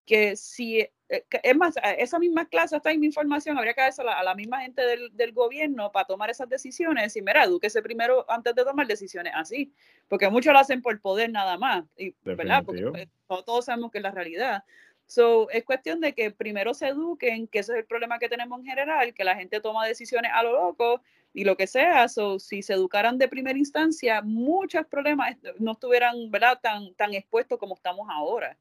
[0.06, 4.36] que si es más, esa misma clase, esta misma información, habría que darse a la,
[4.36, 8.64] misma gente del, del, gobierno para tomar esas decisiones y mira, edúquese primero antes de
[8.64, 9.74] tomar decisiones así,
[10.08, 12.64] porque muchos lo hacen por poder nada más, y, ¿verdad?
[12.64, 12.84] Porque
[13.28, 14.64] pues, todos sabemos que es la realidad.
[15.08, 18.60] So, es cuestión de que primero se eduquen, que ese es el problema que tenemos
[18.60, 21.02] en general, que la gente toma decisiones a lo loco
[21.34, 22.08] y lo que sea.
[22.08, 26.60] So, si se educaran de primera instancia, muchos problemas no estuvieran ¿verdad?
[26.62, 28.56] Tan, tan expuestos como estamos ahora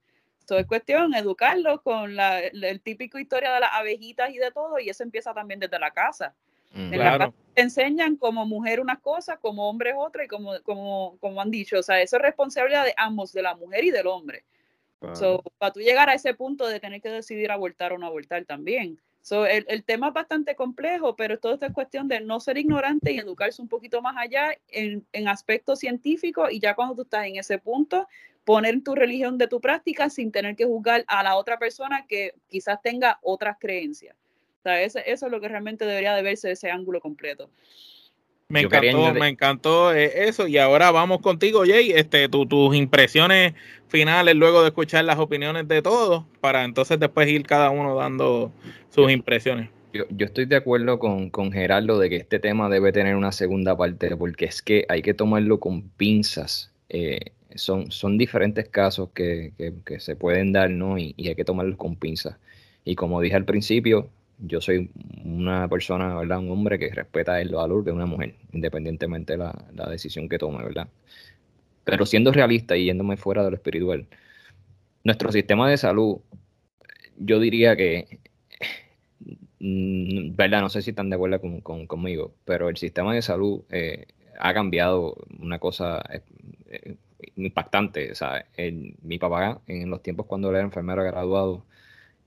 [0.56, 4.88] es cuestión educarlos con la, el típico historia de las abejitas y de todo, y
[4.88, 6.34] eso empieza también desde la casa.
[6.72, 6.92] Mm.
[6.92, 11.16] en la casa te enseñan como mujer unas cosas, como hombre otra, y como, como,
[11.18, 14.06] como han dicho, o sea, eso es responsabilidad de ambos, de la mujer y del
[14.06, 14.44] hombre.
[15.00, 19.00] para tú llegar a ese punto de tener que decidir abortar o no abortar también.
[19.22, 22.56] So, el, el, tema es bastante complejo, pero todo esto es cuestión de no ser
[22.56, 27.02] ignorante y educarse un poquito más allá en, en aspectos científicos y ya cuando tú
[27.02, 28.06] estás en ese punto,
[28.48, 32.32] poner tu religión de tu práctica sin tener que juzgar a la otra persona que
[32.48, 34.16] quizás tenga otras creencias.
[34.60, 37.50] O sea, eso, es lo que realmente debería de verse ese ángulo completo.
[38.48, 40.48] Me encantó, me encantó eh, eso.
[40.48, 41.92] Y ahora vamos contigo, Jay.
[41.92, 43.52] Este, tus impresiones
[43.88, 48.50] finales luego de escuchar las opiniones de todos, para entonces después ir cada uno dando
[48.88, 49.68] sus impresiones.
[49.92, 53.76] Yo, estoy de acuerdo con, con, Gerardo de que este tema debe tener una segunda
[53.76, 56.72] parte, porque es que hay que tomarlo con pinzas.
[56.88, 59.52] Eh, son, son diferentes casos que,
[59.98, 60.98] se pueden dar, ¿no?
[60.98, 62.36] Y, hay que tomarlos con pinzas.
[62.84, 64.90] Y como dije al principio, yo soy
[65.24, 66.38] una persona, ¿verdad?
[66.38, 70.62] Un hombre que respeta el valor de una mujer, independientemente de la, decisión que tome,
[70.64, 70.88] ¿verdad?
[71.84, 74.06] Pero siendo realista y yéndome fuera de lo espiritual,
[75.04, 76.18] nuestro sistema de salud,
[77.18, 78.20] yo diría que,
[79.60, 80.60] mm, ¿verdad?
[80.62, 84.06] No sé si están de acuerdo con, conmigo, pero el sistema de salud eh,
[84.38, 86.96] ha cambiado una cosa eh,
[87.36, 88.12] impactante.
[88.12, 88.46] O sea,
[89.02, 91.64] mi papá, en los tiempos cuando él era enfermero graduado,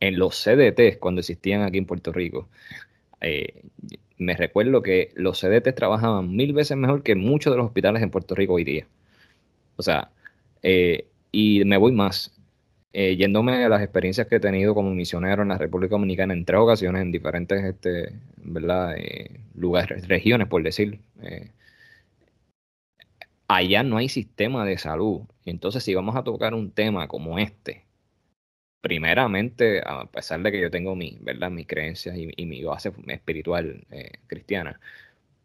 [0.02, 2.50] en los CDT, cuando existían aquí en Puerto Rico,
[3.22, 3.64] eh,
[4.18, 8.12] me recuerdo que los CDT trabajaban mil veces mejor que muchos de los hospitales en
[8.12, 8.88] Puerto Rico hoy día.
[9.78, 10.12] O sea,
[10.64, 12.34] eh, y me voy más.
[12.94, 16.44] Eh, yéndome a las experiencias que he tenido como misionero en la República Dominicana en
[16.46, 18.96] tres ocasiones en diferentes este, ¿verdad?
[19.56, 21.00] lugares, regiones, por decir,
[23.56, 25.22] allá no hay sistema de salud.
[25.46, 27.86] Entonces, si vamos a tocar un tema como este,
[28.82, 31.52] primeramente, a pesar de que yo tengo mi, ¿verdad?
[31.52, 34.80] mis creencias y, mi base espiritual eh, cristiana,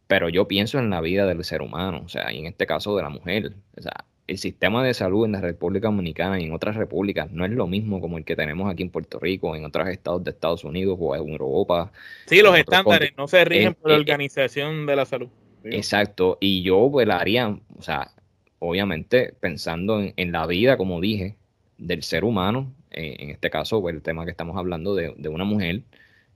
[0.07, 2.97] pero yo pienso en la vida del ser humano, o sea, y en este caso
[2.97, 3.53] de la mujer.
[3.77, 7.45] O sea, el sistema de salud en la República Dominicana y en otras repúblicas no
[7.45, 10.31] es lo mismo como el que tenemos aquí en Puerto Rico, en otros estados de
[10.31, 11.93] Estados Unidos o en Europa.
[12.27, 15.29] Sí, los estándares no se rigen por la Organización de la Salud.
[15.71, 18.13] Exacto, y yo la haría, o sea,
[18.59, 21.37] obviamente pensando en, la vida, como dije,
[21.79, 25.45] del ser humano, eh, en este caso, pues, el tema que estamos hablando de, una
[25.45, 25.83] mujer,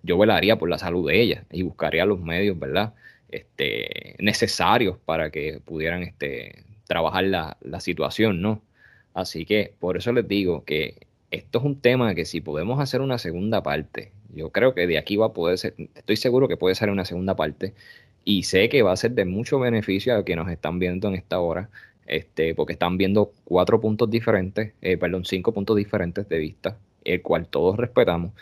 [0.02, 2.94] yo velaría por la salud de ella y buscaría los medios, ¿verdad?
[3.28, 8.62] Este, necesarios para que pudieran este, trabajar la, situación, ¿no?
[9.14, 13.00] Así que por eso les digo que esto es un tema que si podemos hacer
[13.00, 16.56] una segunda parte, yo creo que de aquí va a poder ser, estoy seguro que
[16.56, 17.74] puede ser una segunda parte
[18.24, 21.14] y sé que va a ser de mucho beneficio a quienes nos están viendo en
[21.14, 21.70] esta hora,
[22.06, 27.22] este, porque están viendo cuatro puntos diferentes, eh, perdón, cinco puntos diferentes de vista, el
[27.22, 28.32] cual todos respetamos.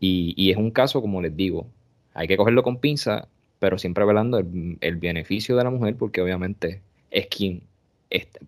[0.00, 1.66] Y, y, es un caso, como les digo,
[2.14, 6.20] hay que cogerlo con pinza, pero siempre velando el, el beneficio de la mujer, porque
[6.22, 7.62] obviamente es quien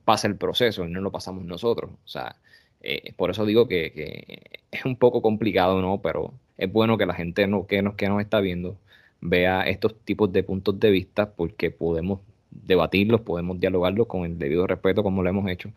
[0.05, 1.91] pasa el proceso y no lo pasamos nosotros.
[2.05, 2.37] O sea,
[2.81, 6.01] eh, por eso digo que, es un poco complicado, ¿no?
[6.03, 8.77] Pero es bueno que la gente no, que, nos, que nos está viendo
[9.21, 14.67] vea estos tipos de puntos de vista porque podemos debatirlos, podemos dialogarlos con el debido
[14.67, 15.73] respeto como lo hemos hecho.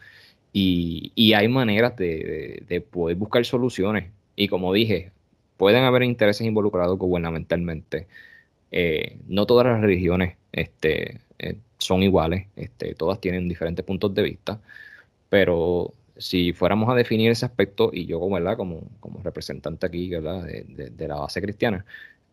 [0.54, 4.12] Y, hay maneras de, poder buscar soluciones.
[4.36, 5.12] Y como dije,
[5.58, 8.08] pueden haber intereses involucrados gubernamentalmente.
[8.72, 14.24] Eh, no todas las religiones este, eh, son iguales, este, todas tienen diferentes puntos de
[14.24, 14.62] vista,
[15.30, 21.08] pero si fuéramos a definir ese aspecto, y yo como, como, como representante aquí De,
[21.08, 21.86] la base cristiana,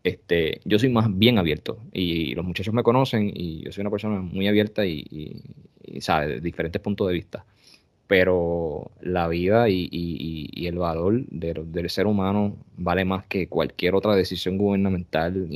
[0.03, 3.90] este, yo soy más bien abierto y los muchachos me conocen y yo soy una
[3.90, 5.42] persona muy abierta y,
[6.01, 7.44] sabe, de diferentes puntos de vista.
[8.07, 14.59] Pero la vida y, el valor del ser humano vale más que cualquier otra decisión
[14.59, 15.48] gubernamental,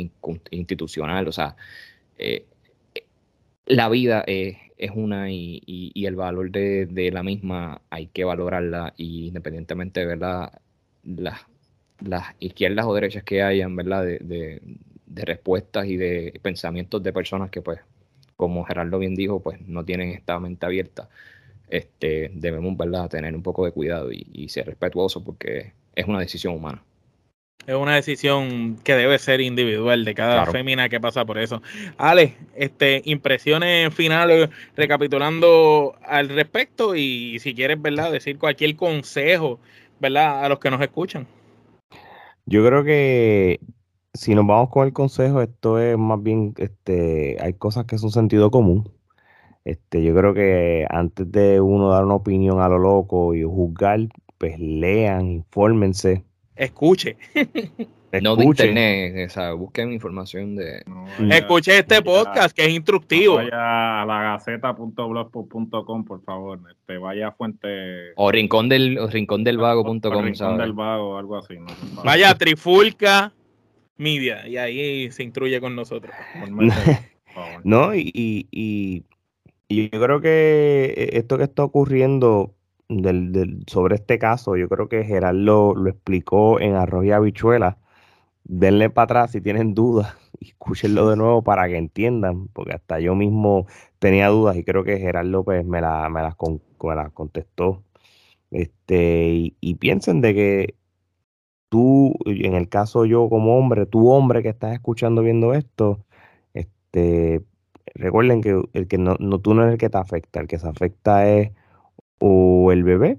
[0.51, 1.26] institucional.
[1.28, 1.57] O sea,
[2.18, 2.45] eh,
[3.66, 4.57] la vida es,
[4.95, 10.61] una y, el valor de, la misma hay que valorarla y independientemente de verdad
[11.05, 11.40] las,
[12.01, 14.61] las izquierdas o derechas que hayan verdad de,
[15.07, 17.80] respuestas y de pensamientos de personas que pues
[18.36, 21.09] como Gerardo bien dijo pues no tienen esta mente abierta
[21.68, 26.18] este debemos verdad tener un poco de cuidado y, y ser respetuosos porque es una
[26.18, 26.82] decisión humana
[27.66, 31.62] es una decisión que debe ser individual de cada fémina que pasa por eso.
[31.97, 38.12] Ale, este, impresiones finales recapitulando al respecto y si quieres, ¿verdad?
[38.12, 39.61] Decir cualquier consejo,
[39.99, 40.45] ¿verdad?
[40.45, 41.26] A los que nos escuchan.
[42.47, 43.61] Yo creo que
[44.12, 48.11] si nos vamos con el consejo, esto es más bien, este, hay cosas que son
[48.11, 48.90] sentido común.
[49.64, 54.01] Este, yo creo que antes de uno dar una opinión a lo loco y juzgar,
[54.38, 56.24] pues lean, infórmense
[56.57, 57.16] escuche.
[58.23, 60.85] No de internet, o sea, busquen información de...
[61.31, 63.37] escuche este podcast que es instructivo.
[63.37, 66.61] vaya a la gaceta.blogspot.com, por favor.
[66.71, 68.12] Este, vaya a fuente...
[68.17, 70.25] O rincón del, o rincón del vago.com.
[70.25, 71.55] Rincón del vago, algo así.
[72.05, 73.33] Vaya a Trifulca
[73.97, 76.15] Media y ahí se instruye con nosotros.
[77.65, 78.11] no, y,
[78.51, 79.05] y,
[79.69, 82.55] y yo creo que esto que está ocurriendo
[82.89, 87.79] del, del, sobre este caso, yo creo que Gerardo lo explicó en Arroz y Habichuela.
[88.45, 93.14] Denle para atrás si tienen dudas escúchenlo de nuevo para que entiendan, porque hasta yo
[93.14, 93.66] mismo
[93.99, 96.34] tenía dudas y creo que Gerardo pues, me, me, las,
[97.12, 97.82] contestó.
[98.51, 100.74] Este, y, piensen de que
[101.68, 106.05] tú, en el caso yo como hombre, tú hombre que estás escuchando, viendo esto,
[106.55, 107.45] este,
[107.95, 110.59] recuerden que el que no, no, tú no es el que te afecta, el que
[110.59, 111.53] se afecta es
[112.20, 113.18] o el bebé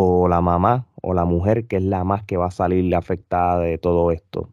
[0.00, 3.58] o la mamá o la mujer que es la más que va a salir afectada
[3.58, 4.48] de todo esto.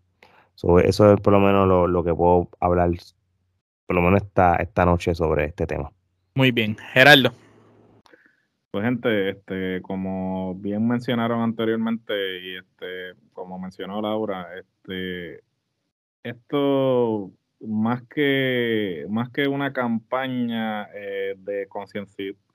[0.84, 2.90] eso es por lo menos lo, que puedo hablar,
[3.86, 5.92] por lo menos esta, esta noche sobre este tema.
[6.34, 7.32] Muy bien, Gerardo.
[8.72, 15.42] Pues gente, este, como bien mencionaron anteriormente y este, como mencionó Laura, este,
[16.24, 17.30] esto
[17.62, 21.68] más que más que una campaña eh, de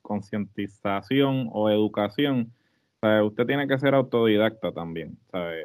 [0.03, 2.53] concientización o educación,
[3.03, 5.19] usted tiene que ser autodidacta también.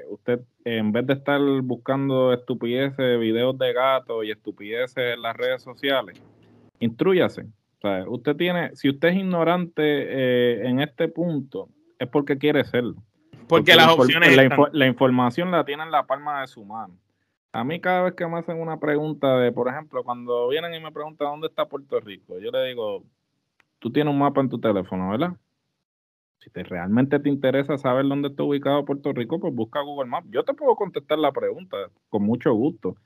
[0.09, 5.61] Usted, en vez de estar buscando estupideces, videos de gatos y estupideces en las redes
[5.61, 6.21] sociales,
[6.79, 7.45] instruyase.
[8.07, 11.69] Usted tiene, si usted es ignorante eh, en este punto,
[11.99, 12.95] es porque quiere serlo.
[13.47, 14.35] Porque, las opciones.
[14.35, 16.95] La, la, información la tiene en la palma de su mano.
[17.51, 20.79] A mí cada vez que me hacen una pregunta de, por ejemplo, cuando vienen y
[20.79, 23.03] me preguntan dónde está Puerto Rico, yo le digo,
[23.79, 25.33] tú tienes un mapa en tu teléfono, ¿verdad?
[26.45, 30.27] Si te, realmente te interesa saber dónde está ubicado Puerto Rico, pues busca Google Maps.
[30.29, 31.75] Yo te puedo contestar la pregunta
[32.09, 32.97] con mucho gusto,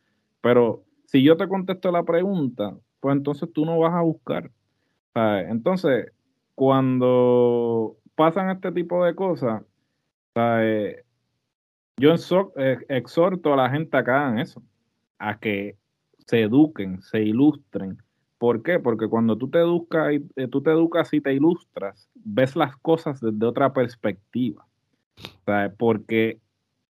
[0.42, 4.52] pero si yo te contesto la pregunta, pues entonces tú no vas a buscar.
[5.16, 6.12] Entonces,
[6.54, 9.64] cuando pasan este tipo de cosas,
[11.98, 12.16] yo
[12.58, 14.62] eh, exhorto a la gente a que hagan eso,
[15.18, 15.78] a que
[16.28, 18.04] se eduquen, se ilustren.
[18.40, 18.80] ¿Por qué?
[18.80, 23.20] Porque cuando tú te educas, eh, tú te educas y te ilustras, ves las cosas
[23.20, 24.66] desde otra perspectiva.
[25.78, 26.40] Porque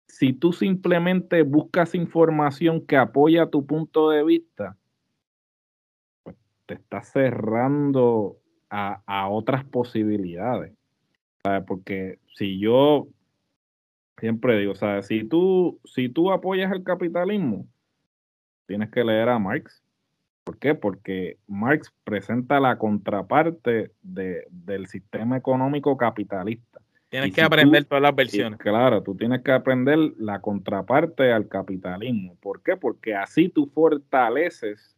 [0.07, 4.77] si tú simplemente buscas información que apoya tu punto de vista,
[6.23, 6.37] pues
[6.67, 8.37] te estás cerrando
[8.71, 10.73] a, a otras posibilidades.
[11.67, 13.09] Porque si yo
[14.19, 17.67] siempre digo, sea, si tú, si tú apoyas el capitalismo,
[18.67, 19.83] tienes que leer a Marx.
[20.45, 20.75] ¿Por qué?
[20.75, 26.81] Porque Marx presenta la contraparte de, del sistema económico capitalista.
[27.09, 28.59] Tienes que aprender todas las versiones.
[28.59, 32.37] claro, tú tienes que aprender la contraparte al capitalismo.
[32.41, 32.77] ¿Por qué?
[32.77, 34.97] Porque así tú fortaleces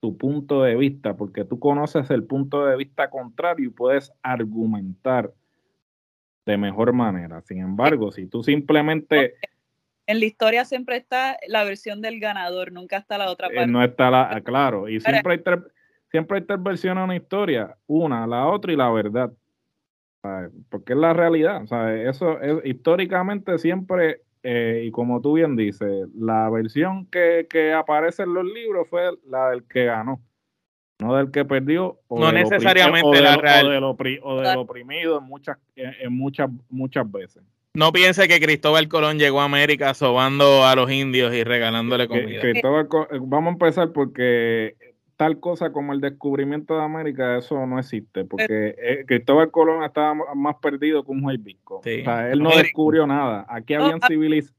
[0.00, 5.32] tu punto de vista, porque tú conoces el punto de vista contrario y puedes argumentar
[6.46, 7.42] de mejor manera.
[7.42, 9.34] Sin embargo, si tú simplemente...
[10.06, 13.70] En la historia siempre está la versión del ganador, nunca está la otra eh, parte.
[13.70, 15.60] no está la, claro, y siempre hay, tres,
[16.10, 19.32] siempre hay tres versiones en una historia, una, la otra y la verdad.
[20.70, 21.62] Porque es la realidad.
[22.04, 28.24] Eso es, históricamente siempre, eh, y como tú bien dices, la versión que, que aparece
[28.24, 30.20] en los libros fue la del que ganó
[30.98, 33.66] no del que perdió o no necesariamente la real.
[33.66, 37.42] O, del oprimido en muchas en muchas muchas veces
[37.76, 42.40] no piense que Cristóbal Colón llegó a América sobando a los indios y regalándole comida.
[42.42, 42.62] Eh,
[43.20, 44.76] vamos a empezar porque
[45.16, 50.14] tal cosa como el descubrimiento de América, eso no existe, porque eh, Cristóbal Colón estaba
[50.34, 53.46] más perdido que un juez O sea, él no descubrió nada.
[53.48, 54.56] Aquí habían civilizaciones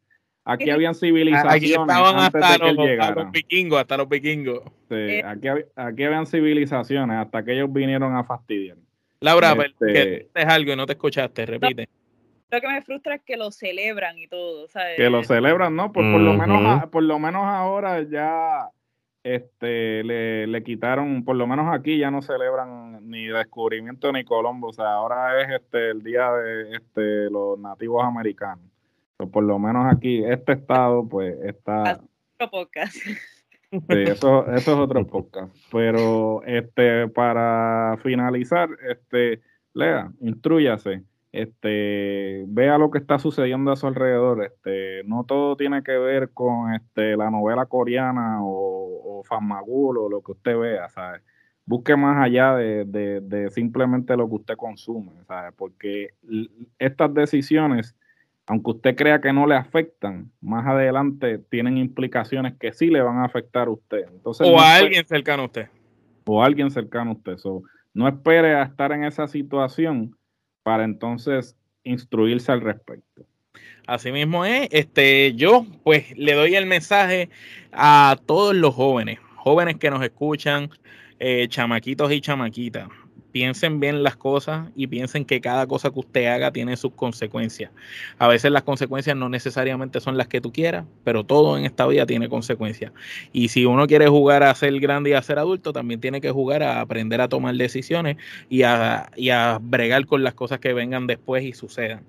[0.49, 4.61] Aquí habían civilizaciones aquí estaban antes hasta, de que los, los vikingos, hasta los vikingos.
[4.87, 8.77] Sí, eh, aquí, aquí, habían civilizaciones hasta que ellos vinieron a fastidiar.
[9.19, 11.89] Laura, este, que es algo y no te escuchaste, repite.
[12.49, 14.95] Lo que me frustra es que lo celebran y todo, ¿sabes?
[14.97, 15.91] Que lo celebran, ¿no?
[15.91, 18.69] Por, por, lo menos, por lo menos ahora ya
[19.23, 24.69] este, le, le, quitaron, por lo menos aquí ya no celebran ni descubrimiento ni Colombo,
[24.69, 28.63] o sea, ahora es este el día de este, los nativos americanos
[29.25, 31.99] por lo menos aquí, este estado, pues está.
[32.39, 32.95] Otro podcast.
[32.95, 35.53] Sí, eso, eso es otro podcast.
[35.71, 39.41] Pero este, para finalizar, este,
[39.73, 44.43] lea, instruyase, este, vea lo que está sucediendo a su alrededor.
[44.43, 50.21] Este, no todo tiene que ver con este, la novela coreana o, o o lo
[50.21, 51.21] que usted vea, ¿sabes?
[51.65, 55.53] Busque más allá de, de, de simplemente lo que usted consume, ¿sabes?
[55.57, 56.11] Porque
[56.79, 57.95] estas decisiones
[58.47, 63.17] aunque usted crea que no le afectan, más adelante tienen implicaciones que sí le van
[63.17, 64.05] a afectar a usted.
[64.09, 65.67] Entonces, o a alguien cercano a usted.
[66.25, 67.35] O a alguien cercano a usted.
[67.93, 70.16] no espere a estar en esa situación
[70.67, 71.55] para entonces
[71.85, 73.25] instruirse al respecto.
[73.87, 74.67] Así mismo es.
[74.71, 77.29] Este, yo pues le doy el mensaje
[77.71, 80.69] a todos los jóvenes, jóvenes que nos escuchan,
[81.19, 82.89] eh, chamaquitos y chamaquitas
[83.37, 87.69] piensen bien las cosas y piensen que cada cosa que usted haga tiene sus consecuencias.
[88.17, 91.85] A veces las consecuencias no necesariamente son las que tú quieras, pero todo en esta
[91.85, 92.93] vida tiene consecuencias.
[93.33, 96.31] Y si uno quiere jugar a ser grande y a ser adulto, también tiene que
[96.31, 98.17] jugar a aprender a tomar decisiones
[98.49, 102.05] y a, y a bregar con las cosas que vengan después y sucedan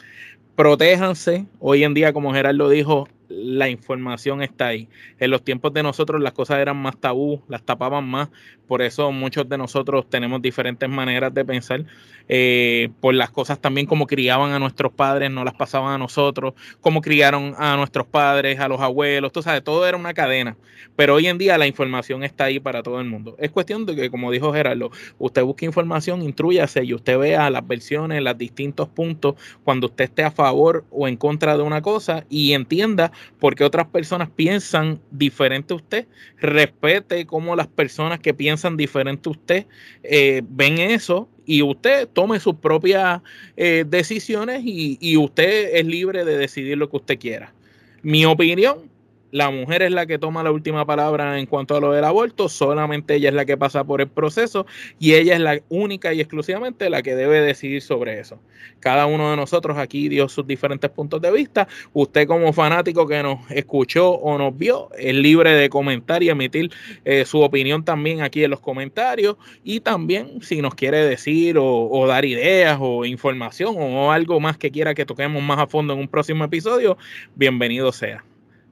[0.56, 1.46] protéjanse.
[1.60, 4.88] Hoy en día, como Gerardo dijo, la información está ahí.
[5.18, 8.28] En los tiempos de nosotros las cosas eran más tabú, las tapaban más,
[8.66, 11.84] por eso muchos de nosotros tenemos diferentes maneras de pensar,
[12.28, 16.54] eh, por las cosas también como criaban a nuestros padres, no las pasaban a nosotros,
[16.80, 19.32] como criaron a nuestros padres, a los abuelos,
[19.64, 20.56] todo era una cadena,
[20.96, 23.36] pero hoy en día la información está ahí para todo el mundo.
[23.38, 27.66] Es cuestión de que, como dijo Gerardo, usted busque información, intrúyase y usted vea las
[27.66, 32.24] versiones, los distintos puntos, cuando usted esté a favor o en contra de una cosa
[32.28, 36.06] y entienda porque otras personas piensan diferente a usted.
[36.38, 39.66] Respete cómo las personas que piensan diferente a usted
[40.02, 43.22] eh, ven eso y usted tome sus propias
[43.56, 47.54] eh, decisiones y, y usted es libre de decidir lo que usted quiera.
[48.02, 48.90] Mi opinión
[49.30, 52.48] la mujer es la que toma la última palabra en cuanto a lo del aborto,
[52.48, 54.66] solamente ella es la que pasa por el proceso
[54.98, 58.40] y ella es la única y exclusivamente la que debe decidir sobre eso.
[58.80, 61.68] Cada uno de nosotros aquí dio sus diferentes puntos de vista.
[61.92, 66.70] Usted como fanático que nos escuchó o nos vio es libre de comentar y emitir
[67.04, 71.90] eh, su opinión también aquí en los comentarios y también si nos quiere decir o,
[71.90, 75.92] o dar ideas o información o algo más que quiera que toquemos más a fondo
[75.92, 76.96] en un próximo episodio,
[77.34, 78.27] bienvenido sea.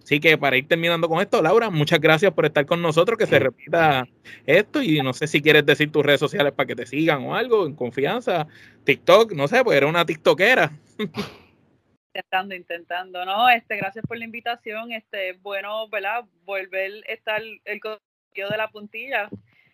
[0.07, 3.26] Así que para ir terminando con esto, Laura, muchas gracias por estar con nosotros, que
[3.26, 4.07] se repita
[4.46, 7.34] esto y no sé si quieres decir tus redes sociales para que te sigan o
[7.34, 8.46] algo, en confianza,
[8.84, 10.70] TikTok, no sé, pues era una TikTokera.
[12.14, 13.48] Intentando, intentando, ¿no?
[13.50, 16.24] Este, gracias por la invitación, este, bueno, ¿verdad?
[16.44, 19.28] Volver a estar el, el de la puntilla,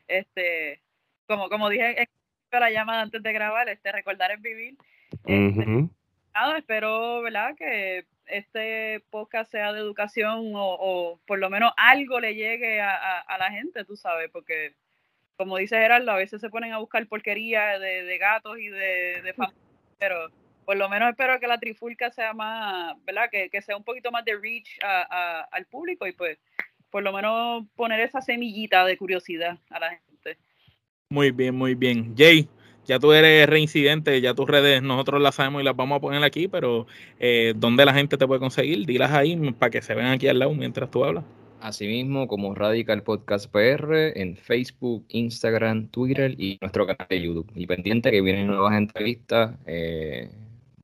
[0.09, 0.81] este,
[1.27, 2.09] como, como dije en
[2.59, 4.79] la llamada antes de grabar, este, recordar es vivir.
[5.27, 5.91] Este,
[6.35, 7.55] nada, espero, ¿verdad?
[7.57, 13.51] Que este podcast sea de educación o, por lo menos algo le llegue a, la
[13.51, 14.75] gente, tú sabes, porque
[15.37, 19.35] como dice Gerardo, a veces se ponen a buscar porquería de, gatos y de, de
[19.99, 20.31] pero
[20.65, 23.29] por lo menos espero que la trifulca sea más, ¿verdad?
[23.31, 26.39] Que, sea un poquito más de reach al público y pues
[26.91, 30.39] por lo menos poner esa semillita de curiosidad a la gente.
[31.09, 32.15] Muy bien, muy bien.
[32.17, 32.49] Jay,
[32.87, 36.23] ya tú eres reincidente, ya tus redes nosotros las sabemos y las vamos a poner
[36.25, 36.87] aquí, pero
[37.21, 38.87] eh, ¿dónde la gente te puede conseguir?
[38.87, 41.25] Dilas ahí para que se vean aquí al lado mientras tú hablas.
[41.61, 47.53] Asimismo, como Radical Podcast PR en Facebook, Instagram, Twitter y nuestro canal de YouTube.
[47.55, 50.29] Y pendiente que vienen nuevas entrevistas eh,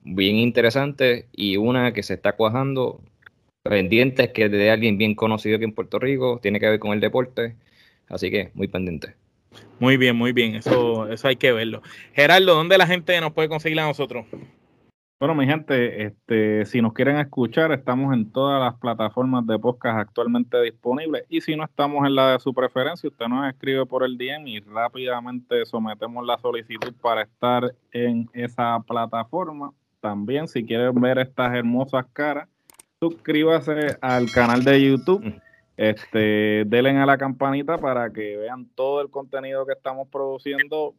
[0.05, 3.01] bien interesantes y una que se está cuajando,
[3.65, 7.01] pendientes que de alguien bien conocido aquí en Puerto Rico, tiene que ver con el
[7.01, 7.57] deporte.
[8.09, 9.15] Así que muy pendiente.
[9.81, 11.83] Muy bien, muy bien, eso, eso hay que verlo.
[12.13, 14.27] Gerardo, ¿dónde la gente nos puede conseguir a nosotros?
[15.21, 19.99] Bueno, mi gente, este, si nos quieren escuchar, estamos en todas las plataformas de podcast
[19.99, 21.25] actualmente disponibles.
[21.29, 24.47] Y si no estamos en la de su preferencia, usted nos escribe por el DM
[24.47, 29.73] y rápidamente sometemos la solicitud para estar en esa plataforma.
[30.01, 32.49] También, si quieren ver estas hermosas caras,
[33.01, 35.48] suscríbase al canal de YouTube mm.
[35.79, 40.97] Este, denle a la campanita para que vean todo el contenido que estamos produciendo.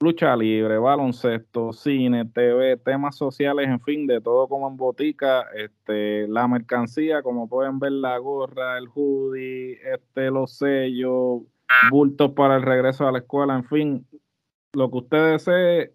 [0.00, 6.26] Lucha libre, baloncesto, cine, TV, temas sociales, en fin, de todo como en botica, este,
[6.28, 11.42] la mercancía, como pueden ver, la gorra, el hoodie, este, los sellos,
[11.90, 14.06] bultos para el regreso a la escuela, en fin,
[14.72, 15.92] lo que usted desee,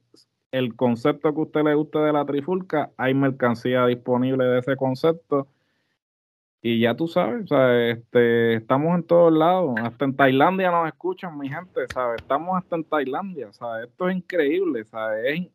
[0.52, 4.76] el concepto que a usted le guste de la trifulca, hay mercancía disponible de ese
[4.76, 5.48] concepto
[6.66, 11.50] y ya tú sabes, Este, estamos en todos lados, hasta en Tailandia nos escuchan, mi
[11.50, 12.22] gente, ¿sabes?
[12.22, 13.90] Estamos hasta en Tailandia, ¿sabes?
[13.90, 15.50] Esto es increíble, ¿sabes?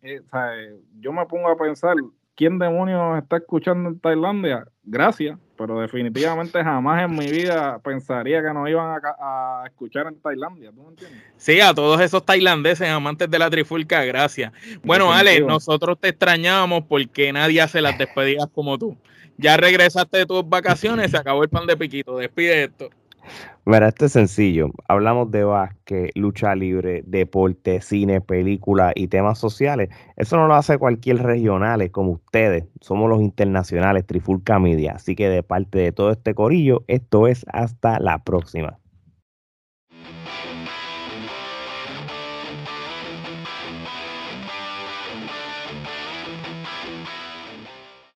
[1.01, 1.97] Yo me pongo a pensar,
[2.35, 4.69] ¿quién demonios está escuchando en Tailandia?
[4.85, 10.73] Gracias, pero definitivamente jamás en mi vida pensaría que nos iban a, escuchar en Tailandia,
[10.73, 11.23] ¿tú me entiendes?
[11.39, 14.53] Sí, a todos esos tailandeses amantes de la trifulca, gracias.
[14.85, 18.95] Bueno, Ale, nosotros te extrañamos porque nadie hace las despedidas como tú
[19.39, 22.91] ya regresaste de tus vacaciones, se acabó el pan de piquito, despide esto.
[23.65, 24.71] Mira, esto es sencillo.
[24.89, 29.91] Hablamos de básquet, lucha libre, deporte, cine, película y temas sociales.
[30.17, 32.65] Eso no lo hace cualquier regional como ustedes.
[32.81, 34.93] Somos los internacionales, Trifulca Media.
[34.93, 38.79] Así que de parte de todo este corillo, esto es hasta la próxima.